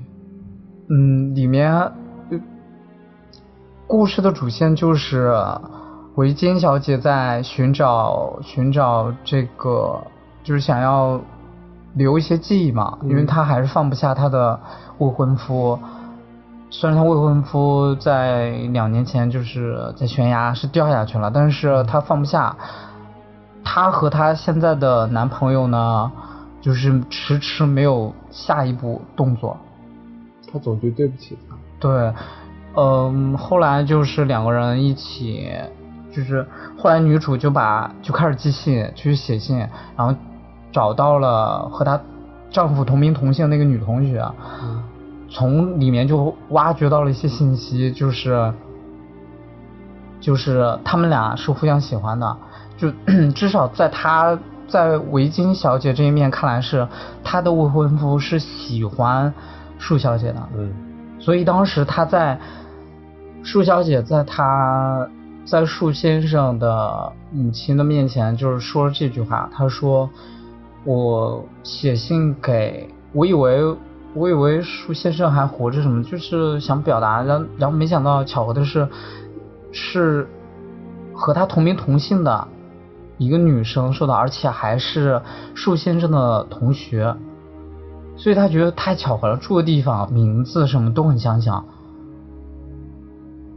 [0.88, 2.40] 嗯，里面呃
[3.88, 5.34] 故事的主线就是
[6.16, 10.00] 维金小姐在寻找寻找这个，
[10.44, 11.20] 就是想要
[11.96, 14.60] 留一些记忆嘛，嗯因为她还是放不下她的
[15.00, 15.80] 未婚夫。
[16.76, 22.58] 虽然她未婚夫在两年前就是在悬崖是掉下去了，但是她放不下。
[23.64, 26.12] 她和她现在的男朋友呢，
[26.60, 29.56] 就是迟迟没有下一步动作。
[30.52, 31.56] 她总觉得对不起他。
[31.80, 32.12] 对，
[32.76, 35.52] 嗯，后来就是两个人一起，
[36.12, 36.44] 就是
[36.76, 39.60] 后来女主就把就开始寄信，去写信，
[39.96, 40.16] 然后
[40.72, 42.02] 找到了和她
[42.50, 44.20] 丈夫同名同姓那个女同学，
[44.64, 44.84] 嗯
[45.34, 48.54] 从里面就挖掘到了一些信息，就是
[50.22, 52.38] 就是他们俩是互相喜欢的，
[52.78, 52.92] 就
[53.36, 56.88] 至少在他在维金小姐这一面看来是
[57.24, 59.34] 他的未婚夫是喜欢
[59.80, 60.72] 树小姐的，嗯
[61.20, 62.40] 所以当时他在
[63.44, 65.10] 树小姐在他
[65.46, 69.50] 在树先生的母亲的面前，就是说了这句话。
[69.54, 70.10] 他说
[70.86, 73.76] ：“我写信给，我以为
[74.14, 78.88] 我以为树先生还活着，什么就是想表达，然然后没想到巧合的是，
[79.72, 80.28] 是
[81.14, 82.48] 和他同名同姓的
[83.18, 85.22] 一个女生收到，而且还是
[85.56, 87.16] 树先生的同学。”
[88.16, 91.66] 所以他觉得太巧合了，住的地方、名字什么都很相像。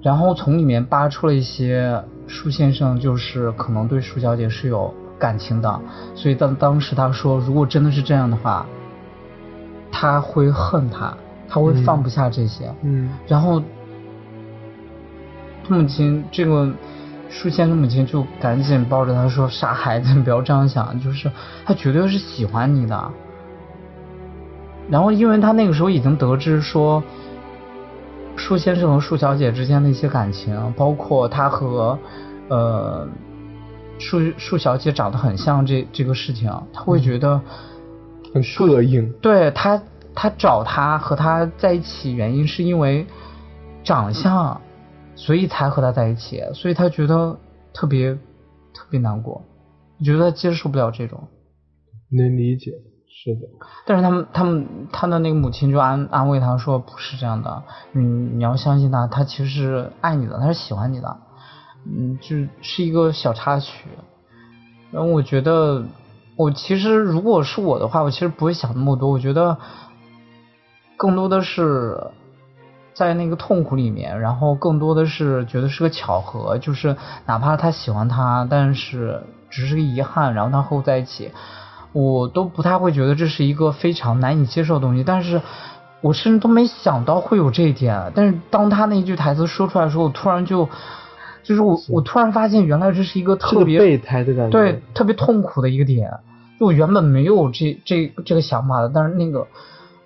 [0.02, 5.80] 然后从里面扒出了一些树先生就是可能对树小姐是有感情的，
[6.14, 8.64] 所以当当时他说，如果真的是这样的话，
[9.90, 11.16] 他会恨他，
[11.48, 12.72] 他会嗯放不下这些。
[12.82, 13.62] 嗯然后，
[15.66, 16.70] 他母亲这个
[17.28, 21.30] 树先生母亲就赶紧抱着他说：“傻孩子，你不要这样想，就是
[21.64, 23.10] 他绝对是喜欢你的。”
[24.88, 27.02] 然后，因为他那个时候已经得知说，
[28.36, 31.98] 树先生和树小姐之间的一些感情，包括他和
[32.48, 33.08] 呃
[33.98, 37.40] 树树小姐长得很像这这个事情，他会觉得。
[38.36, 39.10] 很膈应。
[39.22, 39.82] 对他，
[40.14, 43.06] 他找他和他在一起原因是因为
[43.82, 44.60] 长相，
[45.14, 47.38] 所以才和他在一起，所以他觉得
[47.72, 48.14] 特别
[48.74, 49.42] 特别难过，
[50.04, 51.28] 觉得他接受不了这种。
[52.10, 52.72] 能理解，
[53.08, 53.48] 是的，
[53.86, 61.16] 但是他们他们他的那个母亲就安安慰他说不是这样的，你你要相信他，他其实是爱你的，他是喜欢你的，
[61.86, 63.88] 嗯，就是一个小插曲。
[64.92, 65.84] 然后我觉得，
[66.36, 69.56] 我其实如果是我的话，我其实不会想那么多，我觉得
[70.96, 71.98] 更多的是
[72.94, 81.32] 在那个痛苦里面，然后更多的是觉得是个巧合，就是哪怕他喜欢他，但是只是个遗憾，然后他和我在一起。
[81.92, 85.40] 我都不太会觉得这是一个非常难以接受的东西，但是
[86.02, 88.12] 我甚至都没想到会有这一点。
[88.14, 90.68] 但是当他那句台词说出来的时候，我突然就，
[91.46, 94.50] 就是我我突然发现，原来这是一个特别备胎的感觉。
[94.50, 96.10] 对特别痛苦的一个点。
[96.58, 99.46] 就我原本没有这这这个想法的，但是那个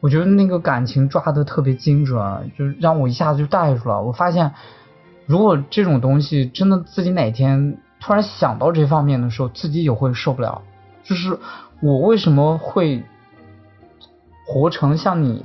[0.01, 4.03] 我觉得那个感情抓的特别精准，就是让我一下子就带住了。
[4.03, 4.53] 我发现，
[5.27, 10.61] 如果这种东西真的自己哪天突然想到这方面的时候，自己也会受不了。
[11.05, 11.39] 就是
[11.81, 13.03] 我为什么会
[14.47, 15.45] 活成像你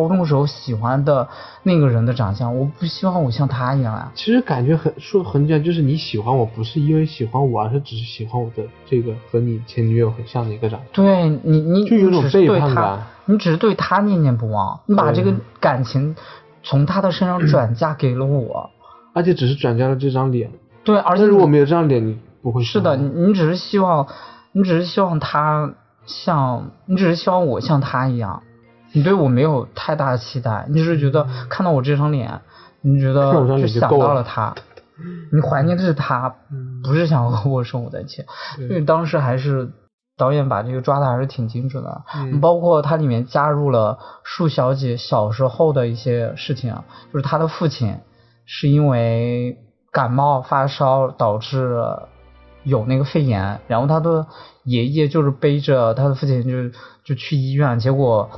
[0.00, 1.28] 高中时候喜欢的
[1.62, 2.58] 那个人的长相？
[2.58, 4.12] 我不希望我像他一样啊。
[4.14, 10.88] 其实感觉很说很简单，就是你喜欢我不是因为喜欢我，而是只是喜欢我的这个和你前女友很像的一个长相。
[10.92, 16.14] 对你，你就有种背叛他感，你只是对他念念不忘，你把这个对感情
[16.62, 18.70] 从他的身上转嫁给了我。
[19.12, 20.50] 而且只是转嫁了这张脸，
[20.84, 24.06] 对，而且如果没有这张脸，你不会是的，你只是希望，
[24.52, 25.72] 你只是希望他
[26.04, 28.42] 像，你只是希望我像他一样，
[28.92, 32.40] 你对我没有太大的期待，你只是觉得看到我这张脸，
[32.80, 34.54] 你觉得就想到了他，
[35.32, 36.82] 你怀念的是他，嗯。
[36.82, 38.24] 不是想和我生活在一起。
[38.58, 39.70] 因为当时还是
[40.16, 42.40] 导演把这个抓的还是挺精准的，嗯。
[42.40, 47.98] 包括它里面加入了树小姐小时候的一些事情啊，就是她的父亲
[48.44, 49.58] 是因为
[49.90, 51.82] 感冒发烧导致
[52.62, 54.26] 有那个肺炎，然后他的
[54.64, 58.28] 爷爷就是背着他的父亲就就去医院，结果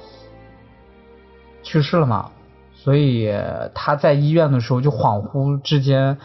[1.68, 2.30] 去世了嘛，
[2.72, 3.30] 所以
[3.74, 6.16] 他在医院的时候就恍惚之间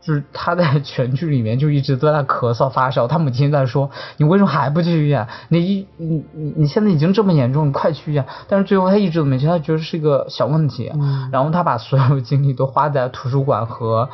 [0.00, 5.28] 就是他在全剧里面就一直都在咳嗽发烧，他母亲在说你为什么还不去医院？
[5.50, 8.24] 你一你你你现在已经这么严重，你快去医院！
[8.48, 11.28] 但是最后他一直都没去，他觉得是一个小问题，嗯。
[11.30, 14.08] 然后他把所有精力都花在图书馆和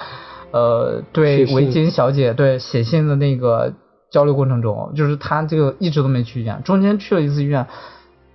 [0.50, 3.72] 呃对维金小姐对写信的那个
[4.10, 7.66] 交流过程中，就是他这个一直都没去医院，中间去了一次医院，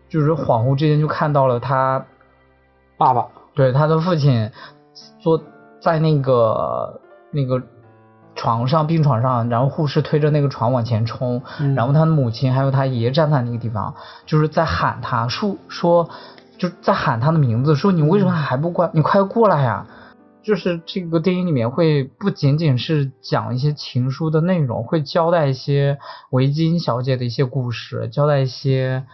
[0.08, 2.06] 就是恍惚之间就看到了他
[3.00, 4.52] 爸爸，对他的父亲
[5.20, 5.42] 坐
[5.82, 7.00] 在那个
[7.32, 7.64] 那个
[8.36, 16.10] 床上病床上，然后护士推着那个床往前冲，嗯然后他的母亲还有他爷爷站在那个地方，就是在喊他说说
[16.58, 19.88] 就在喊他的名字，说你为什么还不过，你快过来呀！
[20.42, 26.00] 就是这个电影里面会不仅仅是讲一些情书的内容，会交代一些
[26.32, 29.06] 维金小姐的一些故事，交代一些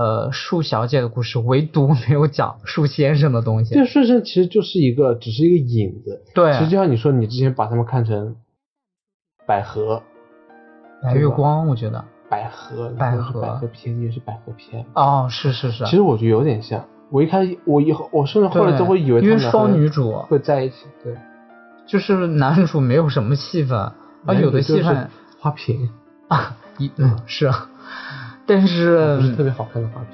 [0.00, 3.74] 呃树小姐的故事，唯独没有讲树先生的东西。
[3.74, 6.22] 这顺生其实就是一个，只是一个引子。
[6.34, 8.36] 对其实就像你说，你之前把他们看成
[9.46, 10.02] 百合，
[11.02, 14.86] 白月光，我觉得百合，百合百合篇，你也是百合篇。
[14.94, 16.82] 哦，是是是，其实我觉得有点像。
[17.10, 20.86] 我一开始，我以后，我甚至后来都会以为因为双女主会在一起。
[21.04, 21.14] 对，
[21.86, 25.10] 就是男主没有什么戏份，啊有的戏份
[25.40, 25.90] 花瓶，
[26.28, 27.68] 啊，一嗯是啊，
[28.46, 30.08] 但不是是特别好看的画面。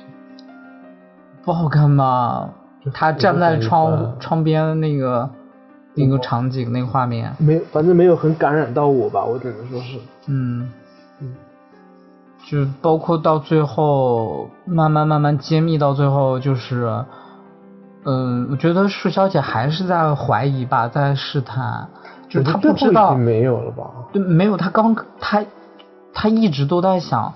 [1.44, 2.48] 不好看吧？
[2.84, 5.28] 就他站在窗吧窗边那个
[5.94, 9.98] 那个场景那个画面，没，反正没有很感染到我吧，我只能说是。
[10.26, 10.70] 嗯
[11.20, 11.34] 嗯，
[12.46, 17.04] 就包括到最后慢慢慢慢揭秘到最后就是。
[18.08, 21.88] 嗯，我觉得树小姐还是在怀疑吧，在试探，
[22.28, 23.90] 就是她不知道没有了吧？
[24.12, 25.44] 对，没有，她刚她
[26.14, 27.34] 她一直都在想，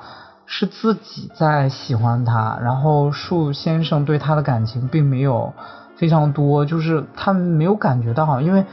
[0.53, 5.53] 是自己在喜欢他，然后树先生对他的感情并没有
[5.97, 8.65] 非常多，就是他没有感觉到，好像因为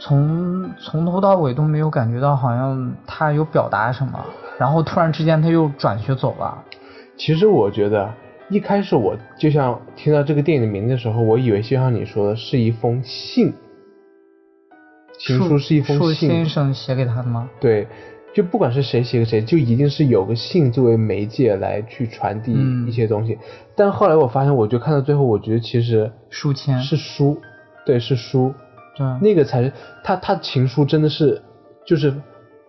[0.00, 4.18] 从从头到尾都没有感觉到好像他有表达什么，
[4.58, 6.64] 然后突然之间他又转学走了。
[7.16, 8.12] 其实我觉得
[8.48, 13.54] 一开始我就像听到这个电影的名字的时候，我以为就像你说的是一封信，
[15.16, 17.48] 情书是一封信树信，先生写给他的吗？
[17.60, 17.86] 对，
[18.34, 23.38] 就不管是谁写给谁，就一定是有个信作为媒介来去传递嗯一些东西。
[23.74, 27.40] 但后来我发现，我就看到最后，我觉得其实书签是书，
[27.84, 28.54] 对，是书，
[28.96, 29.72] 对，那个才是
[30.04, 31.42] 他他情书真的是
[31.84, 32.14] 就是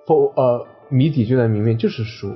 [0.08, 2.36] 否呃谜底就在明面，就是书。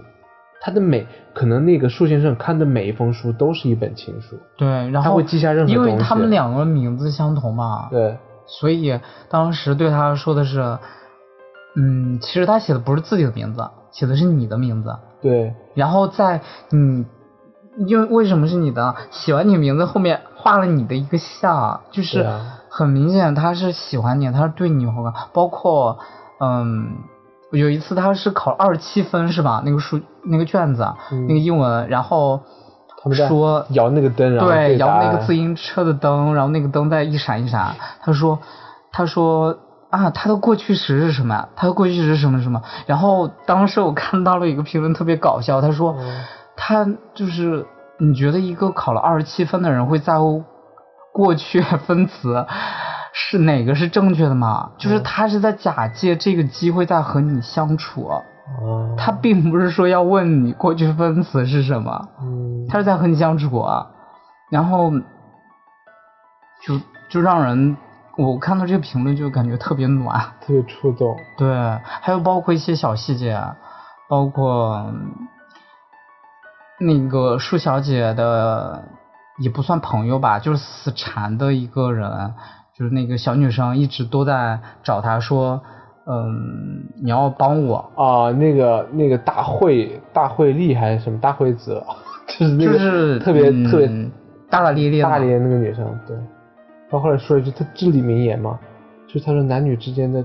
[0.62, 10.76] 他的每可能那个树先生看的每一封书都是一本情书，对，然后他会记下任何因为他们两个名字相同嘛，对，所以当时对他说的是，
[11.76, 14.96] 嗯，其实他写的不是自己的名字，写的是你的名字。
[15.22, 17.06] 对，然后在你，
[17.88, 18.96] 因为为什么是你的？
[19.12, 22.26] 写完你名字后面画了你的一个像，就是
[22.70, 25.14] 很明显他是喜欢你，他是对你有好感。
[25.34, 25.98] 包括，
[26.40, 26.98] 嗯，
[27.52, 29.62] 有一次他是考二十七分是吧？
[29.66, 32.42] 那个数那个卷子，嗯那个英文，然后
[33.02, 37.76] 他们说摇那个灯，然后对，答案摇那个自行车的灯，然后那个灯在一闪一闪。
[38.02, 38.40] 他说，
[38.92, 39.58] 他说
[39.95, 41.49] 啊，他的过去时是什么呀？
[41.55, 42.62] 他的过去时是什么什么？
[42.86, 46.23] 然后当时我看到了一个评论特别搞笑，他说，嗯
[46.58, 47.65] 他就是
[47.99, 50.43] 你觉得一个考了二十七分的人会在乎
[51.13, 52.45] 过去分词
[53.13, 54.71] 是哪个是正确的吗？
[54.77, 62.10] 就是嗯他是在假借这个机会在和你相处，哦，他并不是说要问你过去分词是什么。
[62.21, 63.88] 嗯，他是在和你相处啊，
[64.49, 64.91] 然后
[66.65, 66.79] 就
[67.10, 67.77] 就让人
[68.17, 71.47] 我看到这个评论就感觉特别暖，特别触动，对，
[72.01, 73.56] 还有包括一些小细节，啊
[74.08, 75.12] 包括嗯
[76.80, 78.84] 那个舒小姐的
[79.39, 82.34] 也不算朋友吧，就是死缠的一个人，
[82.78, 85.62] 就是那个小女生一直都在找他说，
[86.06, 91.84] 嗯，你要帮我，啊，那个那个大会大会丽还是什么大会子，
[92.28, 93.88] 就是那个就是特别、嗯特别
[94.49, 96.15] 大大咧咧大咧那个女生，对。
[96.95, 98.58] 他后来说了一句他至理名言嘛，
[99.08, 100.23] 就是他说男女之间的，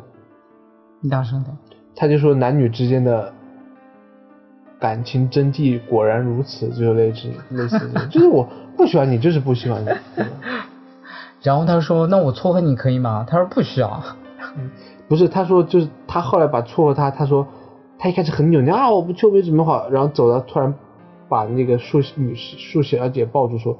[1.00, 1.56] 你大声点。
[1.96, 3.33] 他就说男女之间的
[4.78, 9.88] 感情真谛果然如此，就类似类似这种，就是我不喜欢你，就是不喜欢你。
[11.42, 14.02] 然后他说：“那我撮合你可以吗？”他说：“不需要。
[15.09, 17.46] 不是，他说就是他后来把撮合他，他说
[17.98, 20.73] 他一开始很扭捏啊，我不去我没准备好，然后走到突然
[21.29, 23.77] 把那个树女士树小姐抱住说，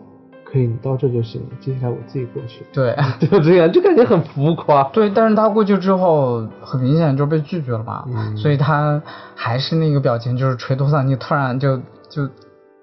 [0.53, 2.65] 可以，你到这就行了，接下来我自己过去”。
[2.73, 2.97] 对。
[3.21, 4.83] 就这样，就感觉很浮夸。
[4.93, 8.37] 对，但是他过去之后，很明显就被拒绝了嘛，嗯。
[8.37, 9.01] 所以他
[9.35, 11.77] 还是那个表情，就是垂头丧气，突然就
[12.11, 12.29] 就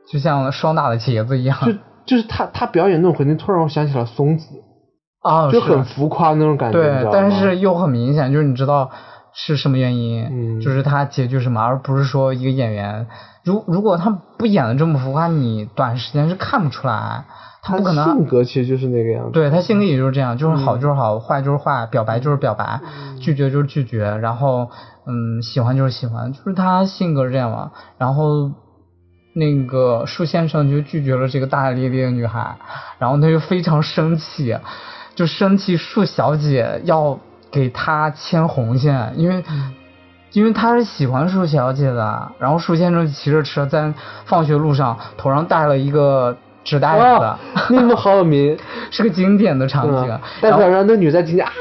[0.10, 1.74] 就像霜打的茄子一样，就
[2.06, 4.46] 就是他他表演那种环境，突然我想起了松子，
[5.22, 8.90] 啊，就很浮夸那种感觉，对但是又很明显，就是你知道，
[9.34, 10.62] 是什么原因，嗯。
[10.62, 13.08] 就是他结局什么，而不是说一个演员，
[13.44, 17.26] 如如果他不演的这么浮夸，你短时间是看不出来，
[17.68, 18.06] 他不可能。
[18.06, 19.32] 性格其实就是那个样子。
[19.32, 22.80] 对他性格也就是这样，就是好嗯就是好，坏就是坏，表白就是表白，
[23.20, 24.70] 拒绝就是拒绝，然后
[25.06, 27.72] 嗯喜欢就是喜欢，就是他性格是这样嘛。
[27.98, 28.52] 然后
[29.34, 32.58] 那个树先生就拒绝了这个大大咧咧的女孩，
[33.00, 34.58] 然后他就非常生气，
[35.16, 37.20] 就生气树小姐要
[37.52, 39.44] 给他牵红线，因为。
[40.34, 43.94] 因为他是喜欢树小姐的，然后树先生骑着车在
[44.26, 46.38] 放学路上头上戴了一个
[46.68, 47.40] 纸袋子，哇，
[47.70, 48.58] 那幕好有名，
[48.92, 50.12] 是个经典的场景。
[50.12, 51.52] 嗯但是让那女在听见啊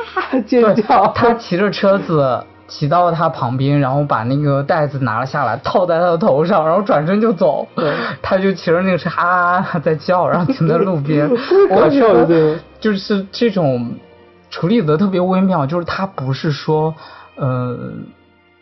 [0.45, 7.69] 尖叫，，她骑着车子骑到了他旁边，然后把那个袋子拿了下来，套在他的头上，然后转身就走。
[8.21, 11.31] 他就骑着那个车啊在叫，然后停在路边。
[11.71, 13.95] 我搞觉得笑的这个就是这种
[14.51, 16.93] 处理的特别微妙，就是他不是说
[17.37, 17.79] 呃，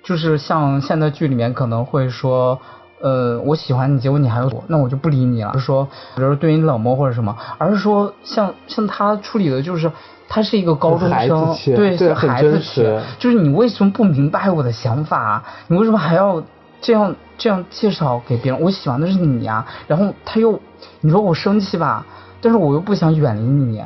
[0.03, 2.61] 就是像现在剧里面可能会说。
[3.05, 5.53] 呃，我喜欢你，结果你还要我，那我就不理你了。
[5.53, 5.85] 不是说，
[6.17, 9.93] 比如说对你冷漠或者什么，而是说像像他处理的就是，
[10.27, 12.83] 他是一个高中生对，孩子气，
[13.19, 15.45] 就是你为什么不明白我的想法？
[15.69, 16.43] 你为什么还要
[16.81, 18.59] 这样这样介绍给别人？
[18.63, 20.59] 我喜欢的是你呀、然后他又，
[21.03, 22.07] 你说我生气吧，
[22.41, 23.85] 但是我又不想远离你，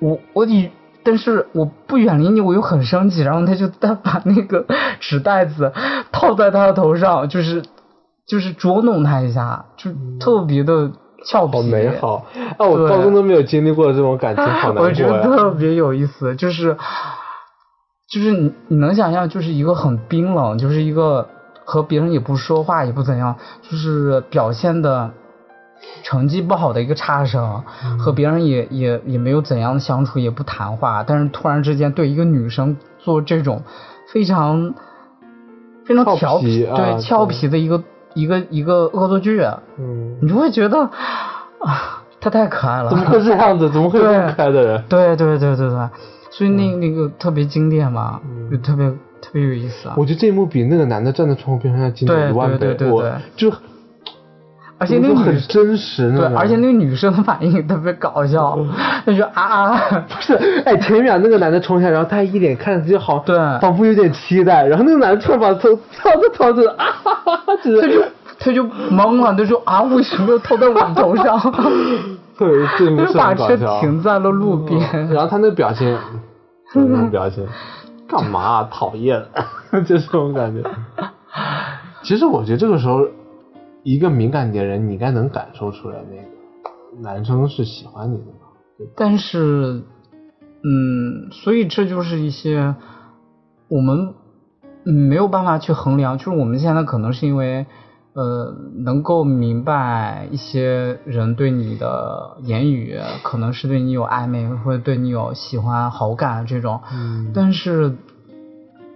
[0.00, 0.72] 我我得，
[1.04, 4.66] 但是我不远离你，我又很生气，然后他就他把那个
[4.98, 5.72] 纸袋子
[6.10, 7.62] 套在他的头上，就是
[8.30, 10.92] 就是捉弄他一下，就特别的
[11.24, 12.24] 俏皮，好美好。
[12.56, 12.64] 啊！
[12.64, 15.22] 我高中都没有经历过这种感情， 好难过我觉得。
[15.36, 16.76] 特别有意思，就是
[18.08, 21.28] 就是你你能想象，就是一个很冰冷，就是一个
[21.64, 23.34] 和别人也不说话，也不怎样，
[23.68, 25.10] 就是表现的
[26.04, 27.98] 成绩不好的一个差生，嗯。
[27.98, 33.62] 和别人也也也没有怎样的相处，也不谈话，但是突然之间对一个女生做这种
[34.12, 34.72] 非常
[35.84, 36.98] 非常调皮啊对。
[37.00, 37.82] 俏皮的一个
[38.14, 39.40] 一个一个恶作剧，
[39.78, 40.78] 嗯，你就会觉得
[41.58, 43.70] 啊，他太可爱了，怎么会这样子？
[43.70, 44.84] 怎么会有这么可爱的人？
[44.88, 45.88] 对对对对对，
[46.30, 48.88] 所以那那个特别经典嘛，嗯就特别
[49.20, 49.94] 特别有意思啊。
[49.96, 53.52] 我觉得这一幕比那个男的站在窗户边上要经典一万倍，对对对就
[54.80, 58.58] 而且那个很真实对而且那个女生的反应也特别搞笑，
[59.04, 59.78] 她就啊啊，
[60.08, 68.02] 不是，哎，前一秒那个男的冲下来，然后他一脸看着自己好，对仿佛有点期待，然后那个男的突然把头跳着跳着，啊哈哈哈，只她就
[68.38, 71.38] 他就懵了，她说啊，为什么要套在我头上？
[72.38, 73.54] 对，这一幕就是把车。
[73.80, 74.80] 停在了路边。
[75.10, 75.94] 然后他那个表情，
[76.74, 77.46] 那种表情，
[78.08, 79.22] 干嘛啊、讨厌，
[79.84, 80.66] 就这种感觉。
[82.02, 83.00] 其实我觉得这个时候，
[83.92, 88.46] 一个敏感点的人，你应该能感受出来，那个男生是喜欢你的嘛。
[88.78, 89.82] 对吧但是，
[90.62, 92.76] 嗯，所以这就是一些
[93.68, 94.14] 我们
[94.84, 97.66] 嗯没有办法去衡量，就是我们现在可能是因为
[98.12, 107.96] 呃能够明白一些人对你的言语，可能是对你有暧昧，或者对你有喜欢、好感这种，嗯但是。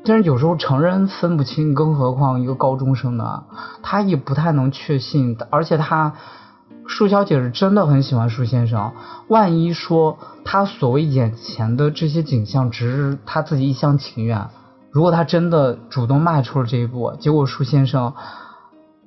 [0.04, 3.44] 但是有时候成人分不清，更何况一个高中生呢？
[3.82, 6.12] 他也不太能确信，而且他
[6.86, 8.92] 舒小姐是真的很喜欢舒先生。
[9.28, 14.48] 万一说他所谓眼前的这些景象只是他自己一厢情愿，
[14.90, 18.12] 如果他真的主动迈出了这一步，结果舒先生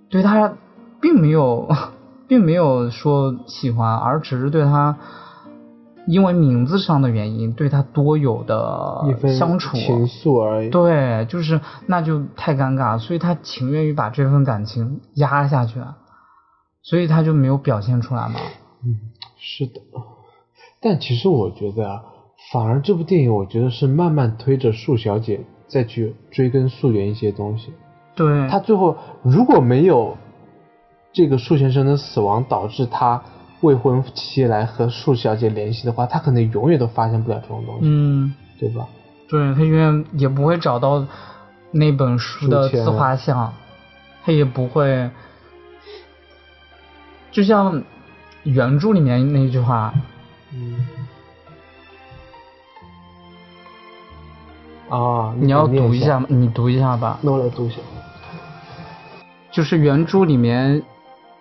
[0.09, 0.53] 对他
[0.99, 1.69] 并没有，
[2.27, 4.97] 并没有说喜欢，而只是对他
[6.07, 9.75] 因为名字上的原因对他多有的一份相处。
[9.75, 10.69] 情愫而已。
[10.69, 15.81] 对，就是那就太尴尬，所以他情愿于把这份感情压下去，
[16.81, 18.39] 所以他就没有表现出来嘛。
[18.85, 18.99] 嗯，
[19.37, 19.81] 是的。
[20.79, 22.03] 但其实我觉得啊，
[22.51, 27.73] 反而这部电影，我觉得是慢慢推着树小姐再去追根溯源一些东西。
[28.15, 30.15] 对，他最后如果没有
[31.11, 33.23] 这个树先生的死亡导致他
[33.61, 38.87] 未婚妻来和树小姐联系的话，他可能永远都发现不了这种东西，嗯，对吧？
[39.27, 41.05] 对他永远也不会找到
[41.71, 43.53] 那本书的自画像，
[44.23, 45.09] 他也不会，
[47.31, 47.83] 就像
[48.43, 49.93] 原著里面那句话，
[50.53, 50.85] 嗯。
[54.89, 56.27] 啊，你要读一下吗？
[56.29, 57.19] 你读一下吧。
[57.21, 57.79] 那我来读一下。
[59.51, 60.81] 就是原著里面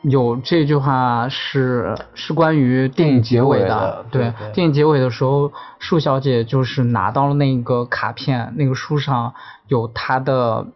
[0.02, 9.34] 有这句话是是关于电影结尾的对对对电影结尾的时候，树小姐就是拿到了那个卡片，那个书上
[9.66, 10.66] 有她的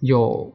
[0.00, 0.52] 有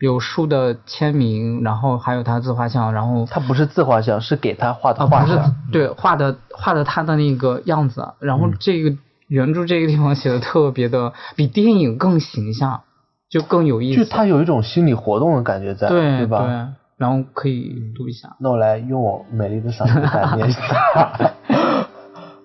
[0.00, 5.38] 有树的签名，然后还有她自画像，然后她不是自画像，是给她画的啊不是。
[5.72, 8.94] 对画的画的她的那个样子，然后嗯这个
[9.28, 12.82] 原著这个地方写的特别的，比电影更形象，
[13.30, 14.04] 就更有意思。
[14.04, 16.44] 就他有一种心理活动的感觉在，对吧？
[16.44, 18.36] 对，然后可以读一下。
[18.38, 20.60] 那我来用我美丽的嗓子来念一下。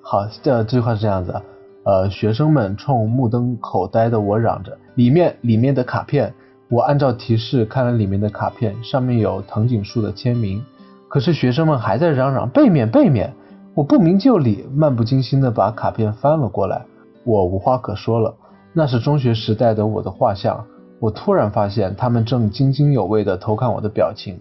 [0.01, 1.41] 好，这这句话是这样子，
[1.83, 6.33] 呃，学生们冲目瞪口呆的我嚷着，里面里面的卡片，
[6.69, 10.63] 我按照提示看了里面的卡片，上面有藤井树的签名，
[11.09, 13.33] 可是学生们还在嚷嚷背面背面。
[13.73, 16.85] 我不明就里，漫不经心的把卡片翻了过来。
[17.25, 18.33] 我无话可说了，
[18.71, 20.65] 那是中学时代的我的画像。
[20.99, 24.39] 我突然发现他们正津津有味地偷看我的表情。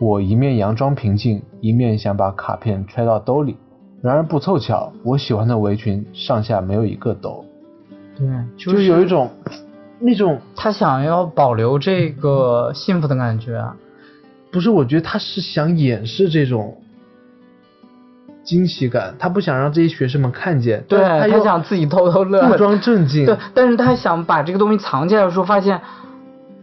[0.00, 3.56] 我一面佯装平静，一面想把卡片揣到兜里。
[4.02, 7.44] 然而不凑巧，我喜欢的围裙上下没有一个兜。
[8.16, 8.26] 对，
[8.56, 9.30] 就是有一种
[9.98, 13.56] 那种他想要保留这个幸福的感觉。
[13.56, 13.76] 啊
[14.52, 16.79] 不是，我觉得他是想掩饰这种。
[18.42, 23.26] 惊喜感，他不想让这些学生们看见，对他想自己偷偷乐，不装正经。
[23.26, 25.80] 对，但是他想把这个东西藏起来的时候，发现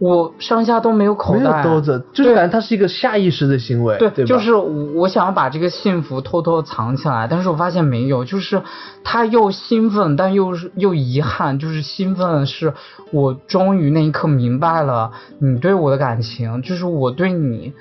[0.00, 8.62] 我上下都没有口袋，没有兜子，就是感觉他是一个下意识的行为，对，对就是我想要把这个幸福偷偷藏起来，但是我发现没有，就是
[9.02, 12.74] 他又兴奋，但又是又遗憾，就是兴奋是
[13.12, 17.72] 我终于那一刻明白了你对我的感情，就是我对你。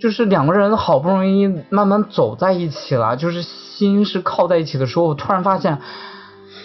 [0.00, 5.78] 就是两个人好不容易慢慢走在一起了，就是心是靠在一起的时候，我突然发现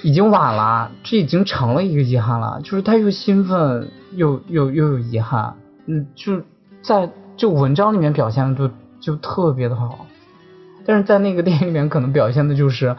[0.03, 2.59] 已经晚了，这已经成了一个遗憾了。
[2.63, 5.55] 就是他又兴奋又又又有遗憾，
[5.85, 6.41] 嗯，就
[6.81, 10.05] 在这文章里面表现的就就特别的好，
[10.85, 12.95] 但是在那个电影里面可能表现的就是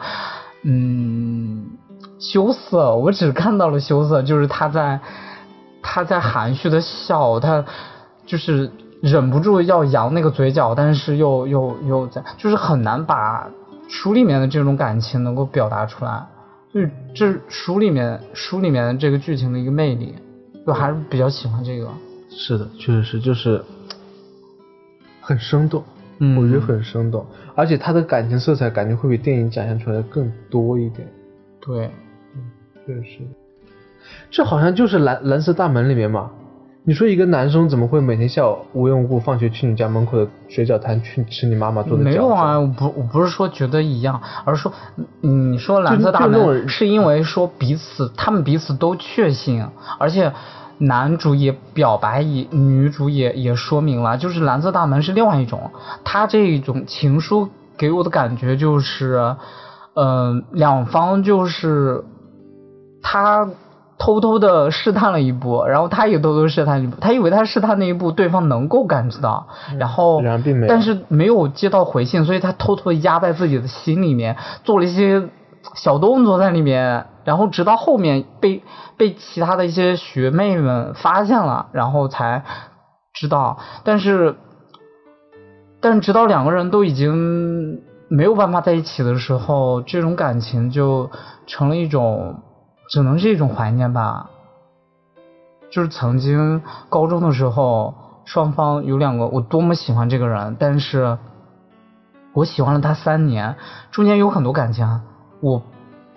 [0.63, 1.65] 嗯
[2.19, 5.01] 羞涩，我只看到了羞涩，就是他在
[5.83, 7.65] 他在含蓄的笑，他
[8.25, 8.71] 就是。
[9.01, 13.49] 忍不住要扬那个嘴角，但是又又又在，就是很难把
[13.89, 16.23] 书里面的这种感情能够表达出来，
[16.71, 20.13] 就是这书里面书里面的这个剧情的一个魅力，
[20.65, 21.89] 就还是比较喜欢这个。
[22.29, 23.61] 是的，确实是，就是
[25.19, 25.83] 很生动，
[26.19, 27.25] 嗯，我觉得很生动，
[27.55, 31.07] 而且他的感情色彩感觉会比电影展现出来的更多一点。
[31.59, 31.89] 对，
[32.35, 32.51] 嗯，
[32.85, 33.19] 确实是，
[34.29, 36.31] 这好像就是蓝蓝色大门里面嘛。
[36.83, 42.09] 你说一个男生怎么会每天下午无缘无故放学去你家门口的水饺摊去吃你妈妈做的饺子？
[42.09, 44.73] 没有啊，我不我不是说觉得一样，而是说
[45.21, 49.63] 你说蓝色大门是因为说彼此他们彼此都确信，
[49.99, 50.33] 而且
[50.79, 55.69] 男主也表白，也女主也也说明了，就是蓝色大门是另外一种，
[56.03, 59.35] 他这种情书给我的感觉就是，
[59.93, 62.03] 嗯，两方就是
[63.03, 63.47] 他。
[64.03, 69.45] 偷偷的试探了一步，然后他也偷偷试探一步，他以为他试探那一步对方能够感知到，
[69.77, 70.19] 然后
[70.67, 75.29] 但是没有接到回信，所以他偷偷的压在自己的心里面，做了一些
[75.75, 78.63] 小动作在里面，然后直到后面被
[78.97, 82.43] 被其他的一些学妹们发现了，然后才
[83.13, 84.35] 知道，但是
[85.79, 91.11] 但直到两个人都已经没有办法在一起的时候，这种感情就
[91.45, 92.41] 成了一种。
[92.91, 94.29] 只能是一种怀念吧，
[95.71, 97.93] 就是曾经高中的时候，
[98.25, 101.17] 双方有两个，我多么喜欢这个人，但是
[102.33, 103.55] 我喜欢了他三年，
[103.91, 104.99] 中间有很多感情，
[105.39, 105.61] 我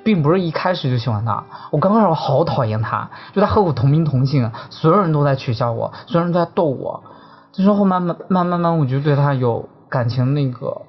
[0.02, 7.04] 并不是一开始就喜欢他，我刚开始我好讨厌他，就他和我同名同姓，所有人都在取笑我，所有人都在逗我，
[7.52, 10.82] 之后慢慢慢慢慢，我就对他有感情，那个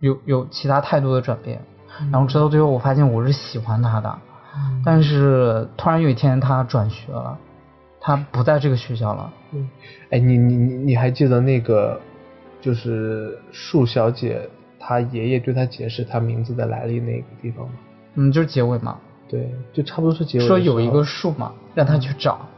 [0.00, 1.60] 有有其他态度的转变，
[2.10, 4.18] 然后直到最后，我发现我是喜欢他的。
[4.84, 7.38] 但是突然有一天他转学了，
[8.00, 9.32] 他不在这个学校了。
[9.52, 9.68] 嗯，
[10.10, 12.00] 哎，你你你你还记得那个
[12.60, 14.48] 就是树小姐
[14.78, 17.74] 她爷爷对她解释她名字的来历那个地方吗？
[18.14, 18.98] 嗯，就是结尾嘛。
[19.28, 20.46] 对，就差不多是结尾。
[20.46, 22.38] 说有一个树嘛，让他去找。
[22.38, 22.55] 对。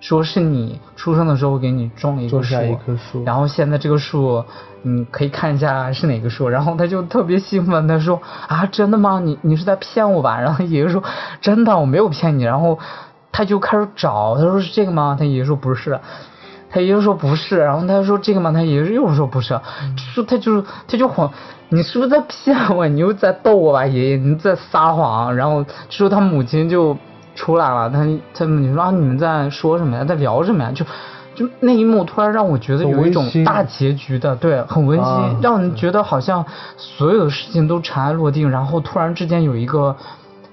[0.00, 4.44] 说是你出生的时候给你种了一棵树，一棵树，然后现在这个树，
[4.82, 9.18] 你可以看一下是哪个树，然后他就特别兴奋，他说啊，真的吗？
[9.18, 10.40] 你你是在骗我吧？
[10.40, 11.02] 然后爷爷说
[11.40, 12.44] 真的，我没有骗你。
[12.44, 12.78] 然后
[13.32, 15.16] 他就开始找，他说是这个吗？
[15.18, 15.98] 他爷爷说不是，
[16.70, 18.52] 他爷爷说不是，然后他说这个吗？
[18.52, 19.58] 他爷爷又说不是，
[19.96, 21.28] 说他就他就谎，
[21.70, 22.86] 你是不是在骗我？
[22.86, 25.34] 你又在逗我吧，爷爷，你在撒谎。
[25.34, 26.96] 然后说他母亲就。
[27.38, 30.04] 出来了，他他你说啊，你们在说什么呀？
[30.04, 30.72] 在聊什么呀？
[30.74, 30.84] 就
[31.36, 36.44] 就那一幕，突然让我觉得有一种大结局的，对，很温馨，让人觉得好像
[36.76, 39.96] 所有的事情都尘埃落定，然后突然之间有一个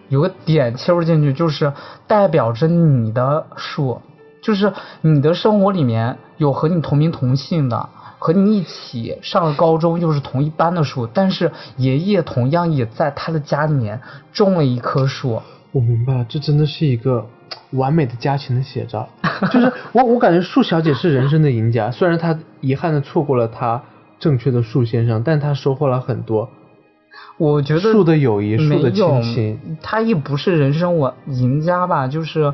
[0.09, 1.73] 有个点切入进去，就是
[2.05, 3.99] 代表着你的树，
[4.43, 4.71] 就是
[5.01, 7.89] 你的生活里面有和你同名同姓的。
[8.17, 14.01] 和你一起上了高中，又是同一班的树，但是爷爷同样也在他的家里面
[14.33, 15.41] 种了一棵树。
[15.76, 17.28] 我明白了，这真的是一个
[17.71, 19.09] 完美的家庭的写照。
[19.51, 23.84] 就是我，我感觉树小姐是人生的赢家，虽然她遗憾的错过了她
[24.17, 26.49] 正确的树先生，但她收获了很多。
[27.38, 32.53] 我觉得树的友谊，树的亲情，她也不是人生我赢家吧，就是，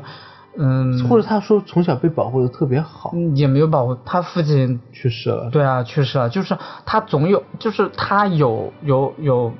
[0.58, 4.80] 嗯，或者她说从小被保护的特别好，嗯也没有保护她父亲。
[4.92, 5.48] 去世了。
[5.50, 9.52] 对啊，去世了，就是她总有，就是他有有有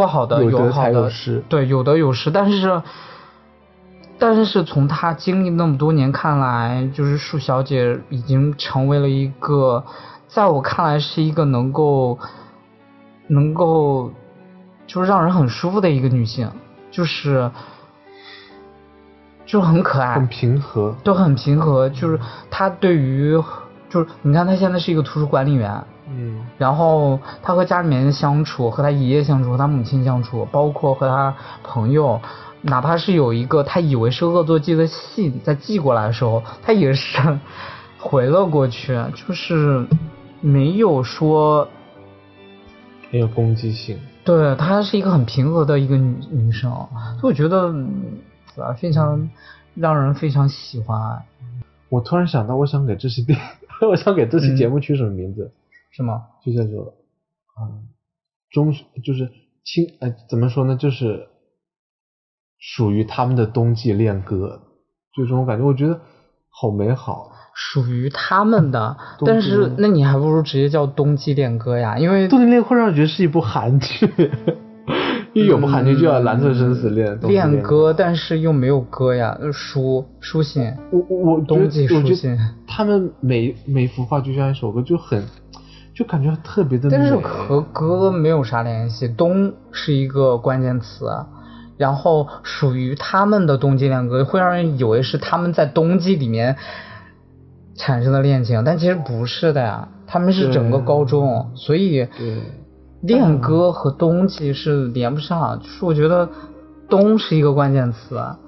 [0.00, 2.82] 不好的，有得好的，才有失对，有得有失，但是。
[4.22, 9.82] 但是从她经历那么多年看来，就是树小姐已经成为了一个，
[10.28, 12.18] 在我看来是一个能够，
[13.28, 14.12] 能够，
[14.86, 16.50] 就是让人很舒服的一个女性，
[16.90, 17.50] 就是，
[19.46, 20.94] 就很可爱，很平和。
[21.02, 21.88] 都很平和。
[21.88, 22.20] 就是
[22.50, 23.42] 她对于，
[23.88, 32.20] 就是你看她现在是一个图书管理员，嗯，然后他和家里面人相处，和他爷爷相处，和他母亲相处，包括和他朋友，
[32.62, 37.38] 哪怕是有一个他以为是恶作剧的信在寄过来的时候，他也是
[37.98, 39.86] 回了过去，就是
[40.40, 41.68] 没有说，
[43.10, 43.98] 很有攻击性。
[44.22, 46.70] 对她是一个很平和的一个女女生，
[47.20, 48.18] 所以我觉得嗯
[48.58, 49.28] 啊非常
[49.74, 51.22] 让人非常喜欢，
[51.88, 53.38] 我突然想到，我想给这期电，
[53.90, 55.50] 我想给这期节目取什么名字？
[55.90, 56.22] 是吗？
[56.44, 56.94] 就叫做，
[57.60, 57.88] 嗯，
[58.50, 58.72] 中
[59.04, 59.30] 就是
[59.64, 60.76] 青呃怎么说呢？
[60.76, 61.28] 就是
[62.58, 64.60] 属于他们的冬季恋歌，
[65.16, 66.00] 就这种感觉，我觉得
[66.48, 67.32] 好美好。
[67.54, 74.08] 属于他们的，但是那你还不如直接叫《冬季恋歌》呀，因为冬季恋会让我觉得是一部韩剧，
[75.34, 85.24] 因为有部韩剧叫《蓝色生死恋》恋歌，但是又没有歌呀，呃书书信，我我我觉得冬季我觉书信得他们每每幅画就像一首歌，就很
[86.00, 86.96] 就感觉特别的美。
[86.96, 89.06] 但是和歌没有啥联系。
[89.06, 91.10] 冬是一个关键词，
[91.76, 96.56] 然后属于他们的冬季恋歌会让人以为是他们在冬季里面
[97.74, 102.40] 产生的恋情，但其实不是的呀，他们是整个高中，所以对
[103.02, 106.30] 恋歌和冬季是连不上，就是我觉得
[106.88, 108.38] 冬是一个关键词，啊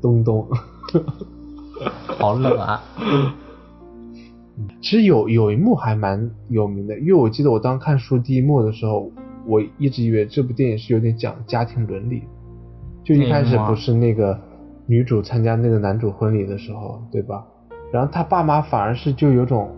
[0.00, 0.48] 东东。
[2.18, 2.82] 好冷啊。
[4.80, 9.10] 其实有有一幕还蛮有名的，因为我记得我当看书第一幕的时候，
[9.46, 12.22] 我一直以为这部电影是有点讲家庭伦理，
[13.02, 14.38] 就一开始不是那个
[14.86, 17.44] 女主参加那个男主婚礼的时候，对吧？
[17.92, 19.70] 然后他爸妈反而是就有种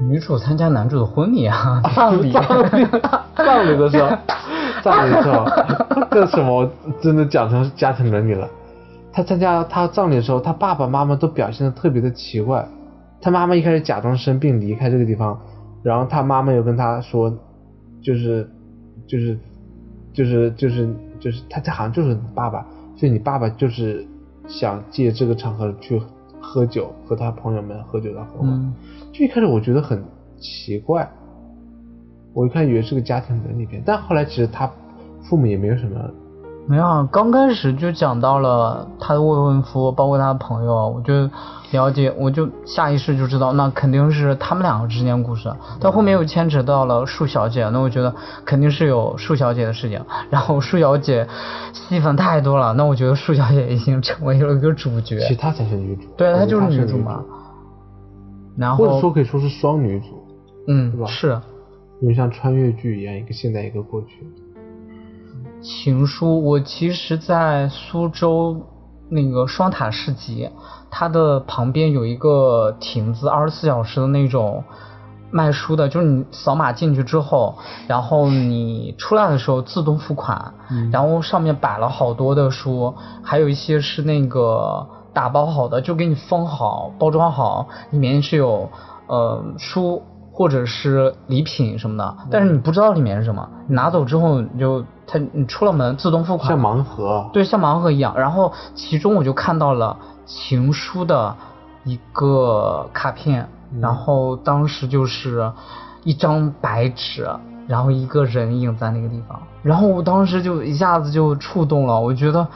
[0.00, 2.86] 女主参加男主的婚礼啊， 葬礼，葬礼
[3.36, 4.08] 葬礼的时候，
[4.82, 5.44] 葬礼的时候，
[6.10, 6.70] 这什么
[7.00, 8.48] 真的讲成家庭伦理了。
[9.12, 12.66] 他参加他葬礼的时候，他爸爸妈妈都表现的特别的奇怪。
[13.26, 15.36] 他妈妈一开始假装生病离开这个地方，
[15.82, 17.28] 然后他妈妈又跟他说，
[18.00, 18.48] 就是
[19.04, 19.36] 就是
[20.12, 22.64] 就是就是就是他他好像就是你爸爸，
[22.94, 24.06] 所以你爸爸就是
[24.46, 26.00] 想借这个场合去
[26.40, 28.48] 喝酒，和他朋友们喝酒到很晚。
[28.48, 28.72] 嗯，
[29.12, 30.00] 就一开始我觉得很
[30.38, 31.10] 奇怪，
[32.32, 34.70] 我一开始以为是个家庭伦理片，但后来其实他
[35.22, 35.98] 父母也没有什么，
[36.68, 41.30] 没有，啊，刚开始就讲到了他的未婚夫，包括他的朋友，我就
[41.70, 45.48] 了解，我就下意识就知道，那肯定是他们两个之间故事。
[45.80, 48.12] 但后面又牵扯到了树小姐，那我觉得
[48.44, 50.04] 肯定是有树小姐的事情。
[50.28, 51.26] 然后树小姐
[51.72, 55.28] 戏份太多了，那我觉得树小姐已经成为了一个主角其。
[55.28, 57.22] 实她才是女主，对，她就是女主嘛。
[58.56, 60.06] 然后或者后，说可以说是双女主，
[60.66, 61.38] 嗯，是。
[62.00, 64.26] 有点像穿越剧一样，一个现代一个过去。
[65.66, 68.56] 情书，我其实，在苏州
[69.08, 70.48] 那个双塔市集，
[70.92, 74.62] 它的旁边有一个亭子，二十四小时的那种
[75.32, 77.56] 卖书的，就是你扫码进去之后，
[77.88, 80.88] 然后你出来的时候自动付款，嗯。
[80.92, 82.94] 然后上面摆了好多的书，
[83.24, 88.70] 还有一些是那个打包好的，就给你封好、包装好，里面是有
[89.08, 90.00] 呃书
[90.36, 98.12] 或者是礼品什么的，但是你不知道里面是什么，你拿走之后你就它你出了门自动付款，像盲盒，对，像盲盒一样。
[98.18, 101.34] 然后其中我就看到了情书的
[101.84, 103.80] 一个卡片，嗯。
[103.80, 105.50] 然后当时就是
[106.04, 107.26] 一张白纸，
[107.66, 112.46] 然后一个人影在那个地方，然后我当时就一下子就触动了，我觉得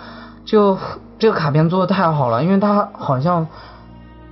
[0.44, 0.78] 这个
[1.18, 3.46] 这个卡片做的太好了，因为它好像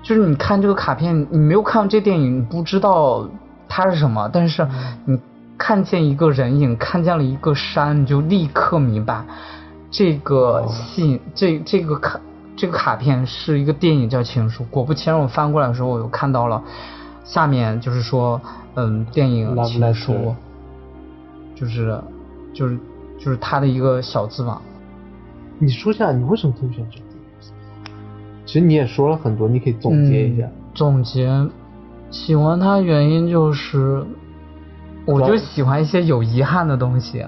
[0.09, 3.29] 就是你看这个卡片，你没有看过这电影，你不知道
[3.69, 4.67] 它是什么，但是
[5.05, 5.21] 你
[5.59, 9.23] 看见一个人影，看见了一个山，你就立刻明白
[9.91, 12.19] 这个信，这这个卡
[12.57, 14.65] 这个卡片是一个电影叫《情书》。
[14.69, 16.63] 果不其然，我翻过来的时候，我又看到了
[17.23, 18.41] 下面就是说，
[18.77, 20.35] 嗯，电影情书，
[21.55, 22.01] 就是
[22.55, 22.79] 就是
[23.19, 24.59] 就是他的一个小字嘛。
[25.59, 27.03] 你说一下你为什么这个电影？
[28.49, 30.47] 其实你也说了很多，你可以总结一下。
[30.47, 31.29] 嗯总结，
[32.11, 34.03] 喜欢他原因就是，
[35.05, 37.27] 我就喜欢一些有遗憾的东西。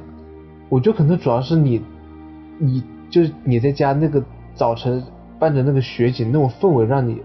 [0.71, 1.83] 我觉得可能主要是你，
[2.59, 4.23] 你就是你在家那个
[4.55, 5.03] 早晨
[5.39, 7.21] 伴着那个雪景那种氛围，让你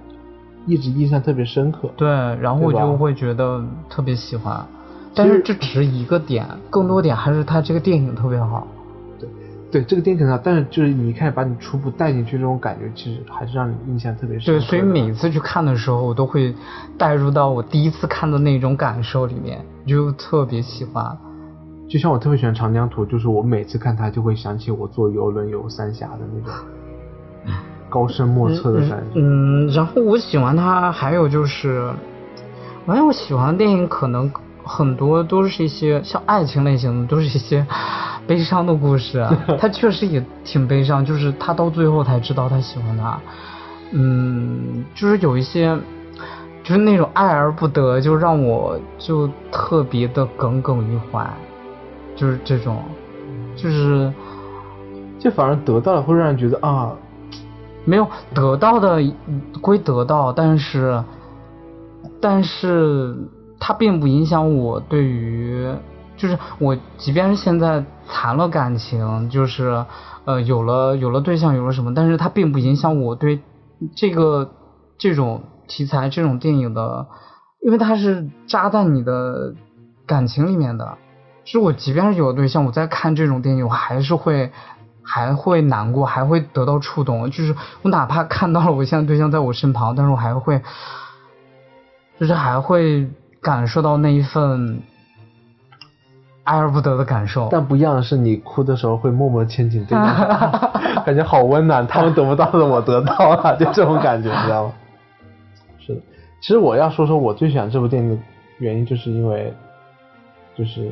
[0.66, 1.90] 一直印象特别深刻。
[1.96, 4.66] 对，然后我就会觉得特别喜欢。
[5.14, 8.68] 但是这只是一个点，更多点还是他这个电影特别好。
[9.76, 16.56] 对这个电影很好，但是就是你一开始把你初步带进去这种感觉，其实还是让你印象特别深对，所以每次去看的时候，我都会
[16.98, 21.06] 带入到我第一次看的那种感受里面，就特别喜欢。
[21.90, 26.54] 就像我特别喜欢长江图，就是我每次看它就会想起我坐游轮游三峡的那种
[27.90, 29.20] 高深莫测的感觉。
[29.20, 31.92] 嗯，然后我喜欢它，还有就是，
[32.86, 34.32] 反正我喜欢的电影可能
[34.64, 37.66] 很多都是一些像爱情类型的，都是一些
[38.28, 39.32] 悲伤的故事啊。
[39.60, 43.20] 他确实也挺悲伤，就是他到最后才知道他喜欢他。
[43.92, 45.78] 嗯，就是有一些，
[46.64, 51.26] 就是那种爱而不得，就让我就特别的耿耿于怀，
[52.16, 52.84] 就是这种，
[53.56, 54.12] 就是
[55.20, 56.92] 就反而得到了会让人觉得啊，
[57.86, 59.00] 没有得到的
[59.62, 61.04] 归得到，但是，
[62.20, 63.16] 但是
[63.60, 65.68] 它并不影响我对于，
[66.26, 69.86] 就是我即便是现在谈了感情，就是
[70.26, 73.42] 呃有了有了对象有了什么，但是它并不影响我对
[73.96, 74.50] 这个
[74.98, 77.06] 这种题材这种电影的，
[77.62, 79.54] 因为它是扎在你的
[80.08, 80.98] 感情里面的。
[81.44, 84.52] 是我即便是有了对象，我在看这种电影，我还是会
[85.04, 87.30] 还会难过，还会得到触动。
[87.30, 90.64] 就是我哪怕看到了我现在对象在我身旁，但是我还会，
[92.20, 93.08] 就是还会
[93.44, 94.82] 感受到那一份
[96.46, 97.50] 爱而不得的感受。
[97.52, 101.86] 但不一样的是，你哭的时候会默默牵紧对方手， 感觉好温暖。
[101.86, 104.74] 他们得不到的我得到了，就这种感觉，你知道吗？
[105.80, 106.02] 是的，
[106.40, 108.18] 其实我要说说我最喜欢这部电影的
[108.60, 109.54] 原因，就是因为，
[110.56, 110.90] 就是，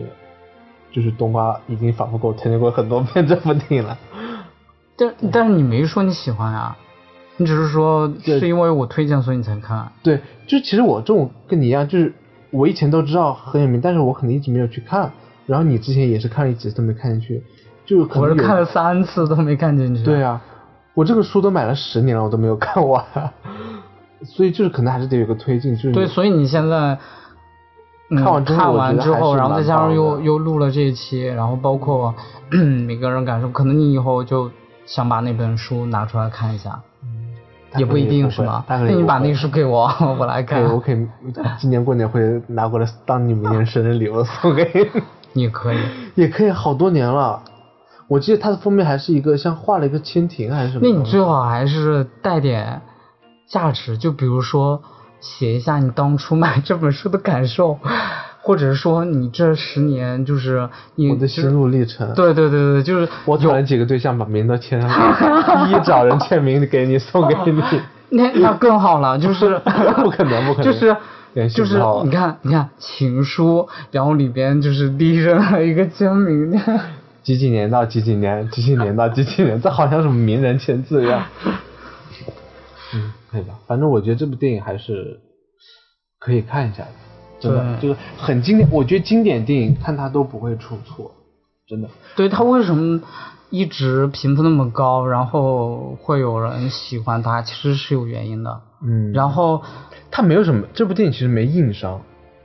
[0.92, 3.98] 就是冬瓜已经反复给我推荐过很多遍这部电影了。
[4.96, 6.78] 但但是你没说你喜欢啊，
[7.38, 9.92] 你只是说是因为我推荐所以你才看。
[10.04, 12.14] 对，就其实我这种跟你一样，就是
[12.52, 15.12] 我以前都知道很有名，但是我可能一直没有去看。
[15.46, 17.44] 然后你之前也是看了几次都没看进去，
[17.86, 20.04] 就可能我是看了三次都没看进去。
[20.04, 20.42] 对啊，
[20.94, 23.04] 我这个书都买了十年了，我都没有看完，
[24.24, 26.98] 所以就是可能还是得有个推进，就是对，所以你现在。
[28.10, 32.14] 嗯、看完之后看完之后，然后再加上又又录了这一期，然后包括
[32.86, 34.52] 每个人感受，可能你以后就
[34.86, 36.80] 想把那本书拿出来看一下，
[37.78, 38.64] 也不一定是吗？
[38.68, 39.90] 那你把那个书给我，
[40.20, 40.62] 我来看。
[40.62, 41.08] 对，我可以
[41.58, 45.02] 今年过年会拿过来当你明年生日礼物送给你，
[45.34, 45.78] 你可以，
[46.16, 47.42] 也可以好多年了。
[48.08, 50.96] 我记得它的封面还是一个像画了一个蜻蜓还是什么那。
[50.96, 52.82] 你最好还是带点
[53.48, 54.82] 价值，就比如说
[55.20, 57.80] 写一下你当初买这本书的感受，
[58.44, 62.14] 或者是说你这十年就是你我的心路历程。
[62.14, 67.64] 对对对对，就是我找了几个对象，把名都签上去， 一一找人签名给你，送给你。
[68.10, 69.58] 那那更好了，就是
[70.04, 70.96] 不可能不可能就是
[71.50, 76.60] 就是你看你看情书，然后里边就是立着了一个签名，
[77.24, 81.26] 几几年到几几年，几几年到几几年，这好像什么名人签字一样。
[82.94, 83.56] 嗯，可以吧？
[83.66, 85.20] 反正我觉得这部电影还是
[86.20, 86.90] 可以看一下的，
[87.40, 88.70] 真的就是很经典。
[88.72, 91.12] 我觉得经典电影看它都不会出错，
[91.68, 91.90] 真的。
[92.16, 93.02] 对他为什么
[93.54, 98.62] 一直评分那么高，然后会有人喜欢他，其实是有原因的。
[98.84, 99.62] 嗯然后
[100.10, 102.02] 它没有什么，这部电影其实没硬伤，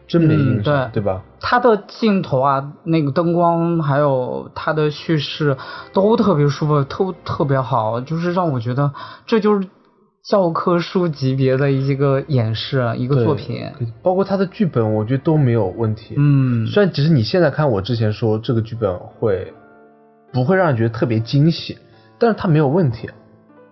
[0.06, 1.22] 真没硬伤，嗯对对吧？
[1.40, 5.56] 他的镜头啊，那个灯光，还有他的叙事
[5.94, 8.92] 都特别舒服，都特别好，就是让我觉得
[9.24, 9.66] 这就是
[10.22, 13.64] 教科书级别的一个演示，一个作品。
[14.02, 16.16] 包括它的剧本，我觉得都没有问题。
[16.18, 19.54] 嗯，虽然只是你现在看我之前说这个剧本会
[20.32, 21.78] 不会让人觉得特别惊喜，
[22.18, 23.10] 但是它没有问题，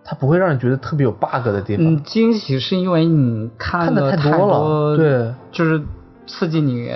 [0.04, 1.86] 它不会让人觉得特别有 bug 的地方。
[1.86, 5.82] 嗯，惊喜是因为你看的太多了对，就是
[6.26, 6.90] 刺激你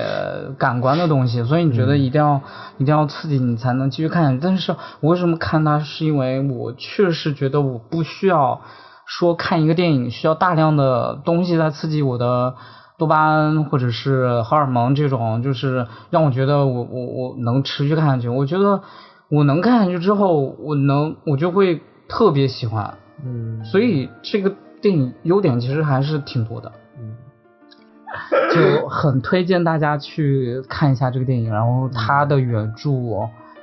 [0.59, 2.41] 感官的东西，所以你觉得嗯一定要、
[2.79, 4.39] 一定要刺激你才能继续看下去。
[4.43, 8.61] 但是我为什么看它，是因为我确实觉得我不需要
[9.07, 12.55] 说看一个电影需要大量的东西来刺激我的。
[12.99, 18.29] 多巴胺或者是荷尔蒙这种，就是让我觉得我我我能持续看下去。
[18.29, 18.83] 我觉得
[19.31, 22.95] 我能看下去之后，我能我就会特别喜欢。
[23.25, 26.73] 嗯，所以这个电影优点其实还是挺多的。
[26.99, 27.17] 嗯，
[28.53, 32.91] 就很推荐大家去看一下这个电影，然后它的原著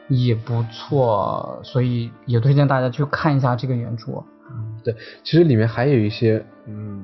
[0.07, 4.23] 也不错，所以也推荐大家去看一下这个原著。
[4.49, 7.03] 嗯对，其实里面还有一些嗯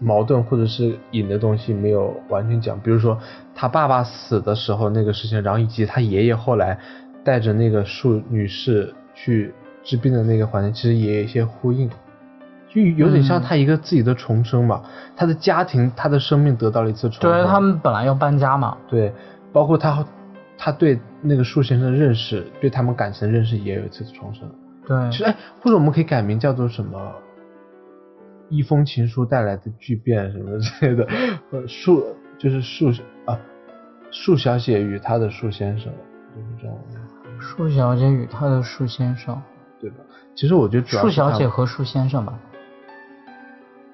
[0.00, 3.16] 矛盾或者是隐的东西没有完全讲，比如说
[3.54, 6.78] 他爸爸死的时候那个事情，然后以及他爷爷后来
[7.26, 9.52] 带着那个树女士去
[9.82, 11.90] 治病的那个环节，其实也有一些呼应，
[12.68, 14.80] 就有点像他一个自己的重生嘛，
[15.16, 17.32] 他的家庭他的生命得到了一次重生。
[17.32, 18.78] 对他们本来要搬家嘛。
[18.86, 19.12] 对，
[19.52, 20.06] 包括他
[20.56, 24.48] 他对那个树先生的认识，对他们感情的认识也有一次重生。
[24.86, 27.12] 对，其实哎，或者我们可以改名叫做什么？
[28.48, 31.04] 一封情书带来的巨变什么之类的，
[31.50, 32.06] 呃，树
[32.38, 32.92] 就是树
[33.24, 33.36] 啊，
[34.12, 35.92] 树小姐与她的树先生，
[36.32, 36.76] 就是这样。
[37.40, 39.40] 树小姐与她的树先生，
[39.80, 39.96] 对吧？
[40.34, 42.38] 其实我觉得主要树小姐和树先生吧。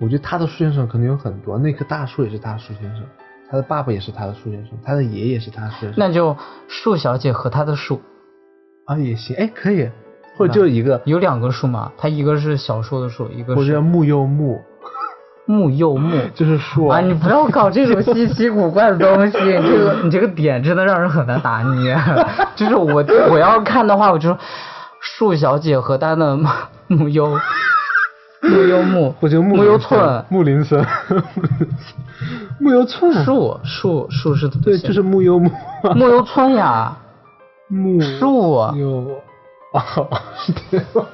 [0.00, 3.04] 我觉得他的树先生可能有很多，那棵大树也是他的树先生，
[3.48, 5.94] 他的爸爸也是他的树先生，他的爷爷是他的树先生。
[5.96, 6.36] 那就
[6.66, 8.00] 树小姐和她的树
[8.86, 9.88] 啊，也行，哎，可以。
[10.34, 11.92] 或者就一个，有两个树嘛？
[11.98, 14.62] 它一个是小树的树，一个是木又木，
[15.46, 17.00] 木柚木就是树啊！
[17.00, 21.98] 你不要搞这种稀奇古怪的东西，你这个你这个点真的让人很难拿 捏。
[22.54, 24.38] 就是我我要看的话，我就说
[25.00, 26.38] 树小姐和她的
[26.86, 27.38] 木柚
[28.40, 30.84] 木柚木，我觉得木柚村木林森
[32.60, 35.50] 木柚村树树树是对，就是木柚木
[35.94, 36.96] 木柚村呀
[37.68, 39.20] 木树柚。
[39.72, 40.08] 哦，
[40.70, 41.04] 对，哈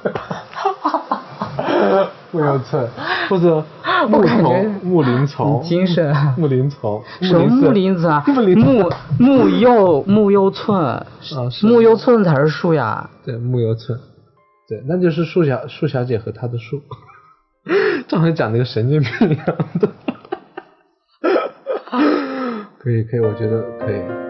[0.81, 2.87] 哈哈木有村
[3.29, 3.63] 或者
[4.07, 4.53] 木头
[4.83, 8.23] 木林丛，精神木林丛，什么木林子啊？
[8.27, 11.05] 木木柚木柚村，啊，
[11.63, 13.09] 木柚寸才是树呀。
[13.25, 13.99] 对，木柚寸，
[14.67, 16.81] 对，那就是树小树小姐和她的树，
[18.07, 19.45] 正好讲那个神经病一样
[19.79, 19.89] 的，
[22.79, 24.28] 可以可以，我觉得可以。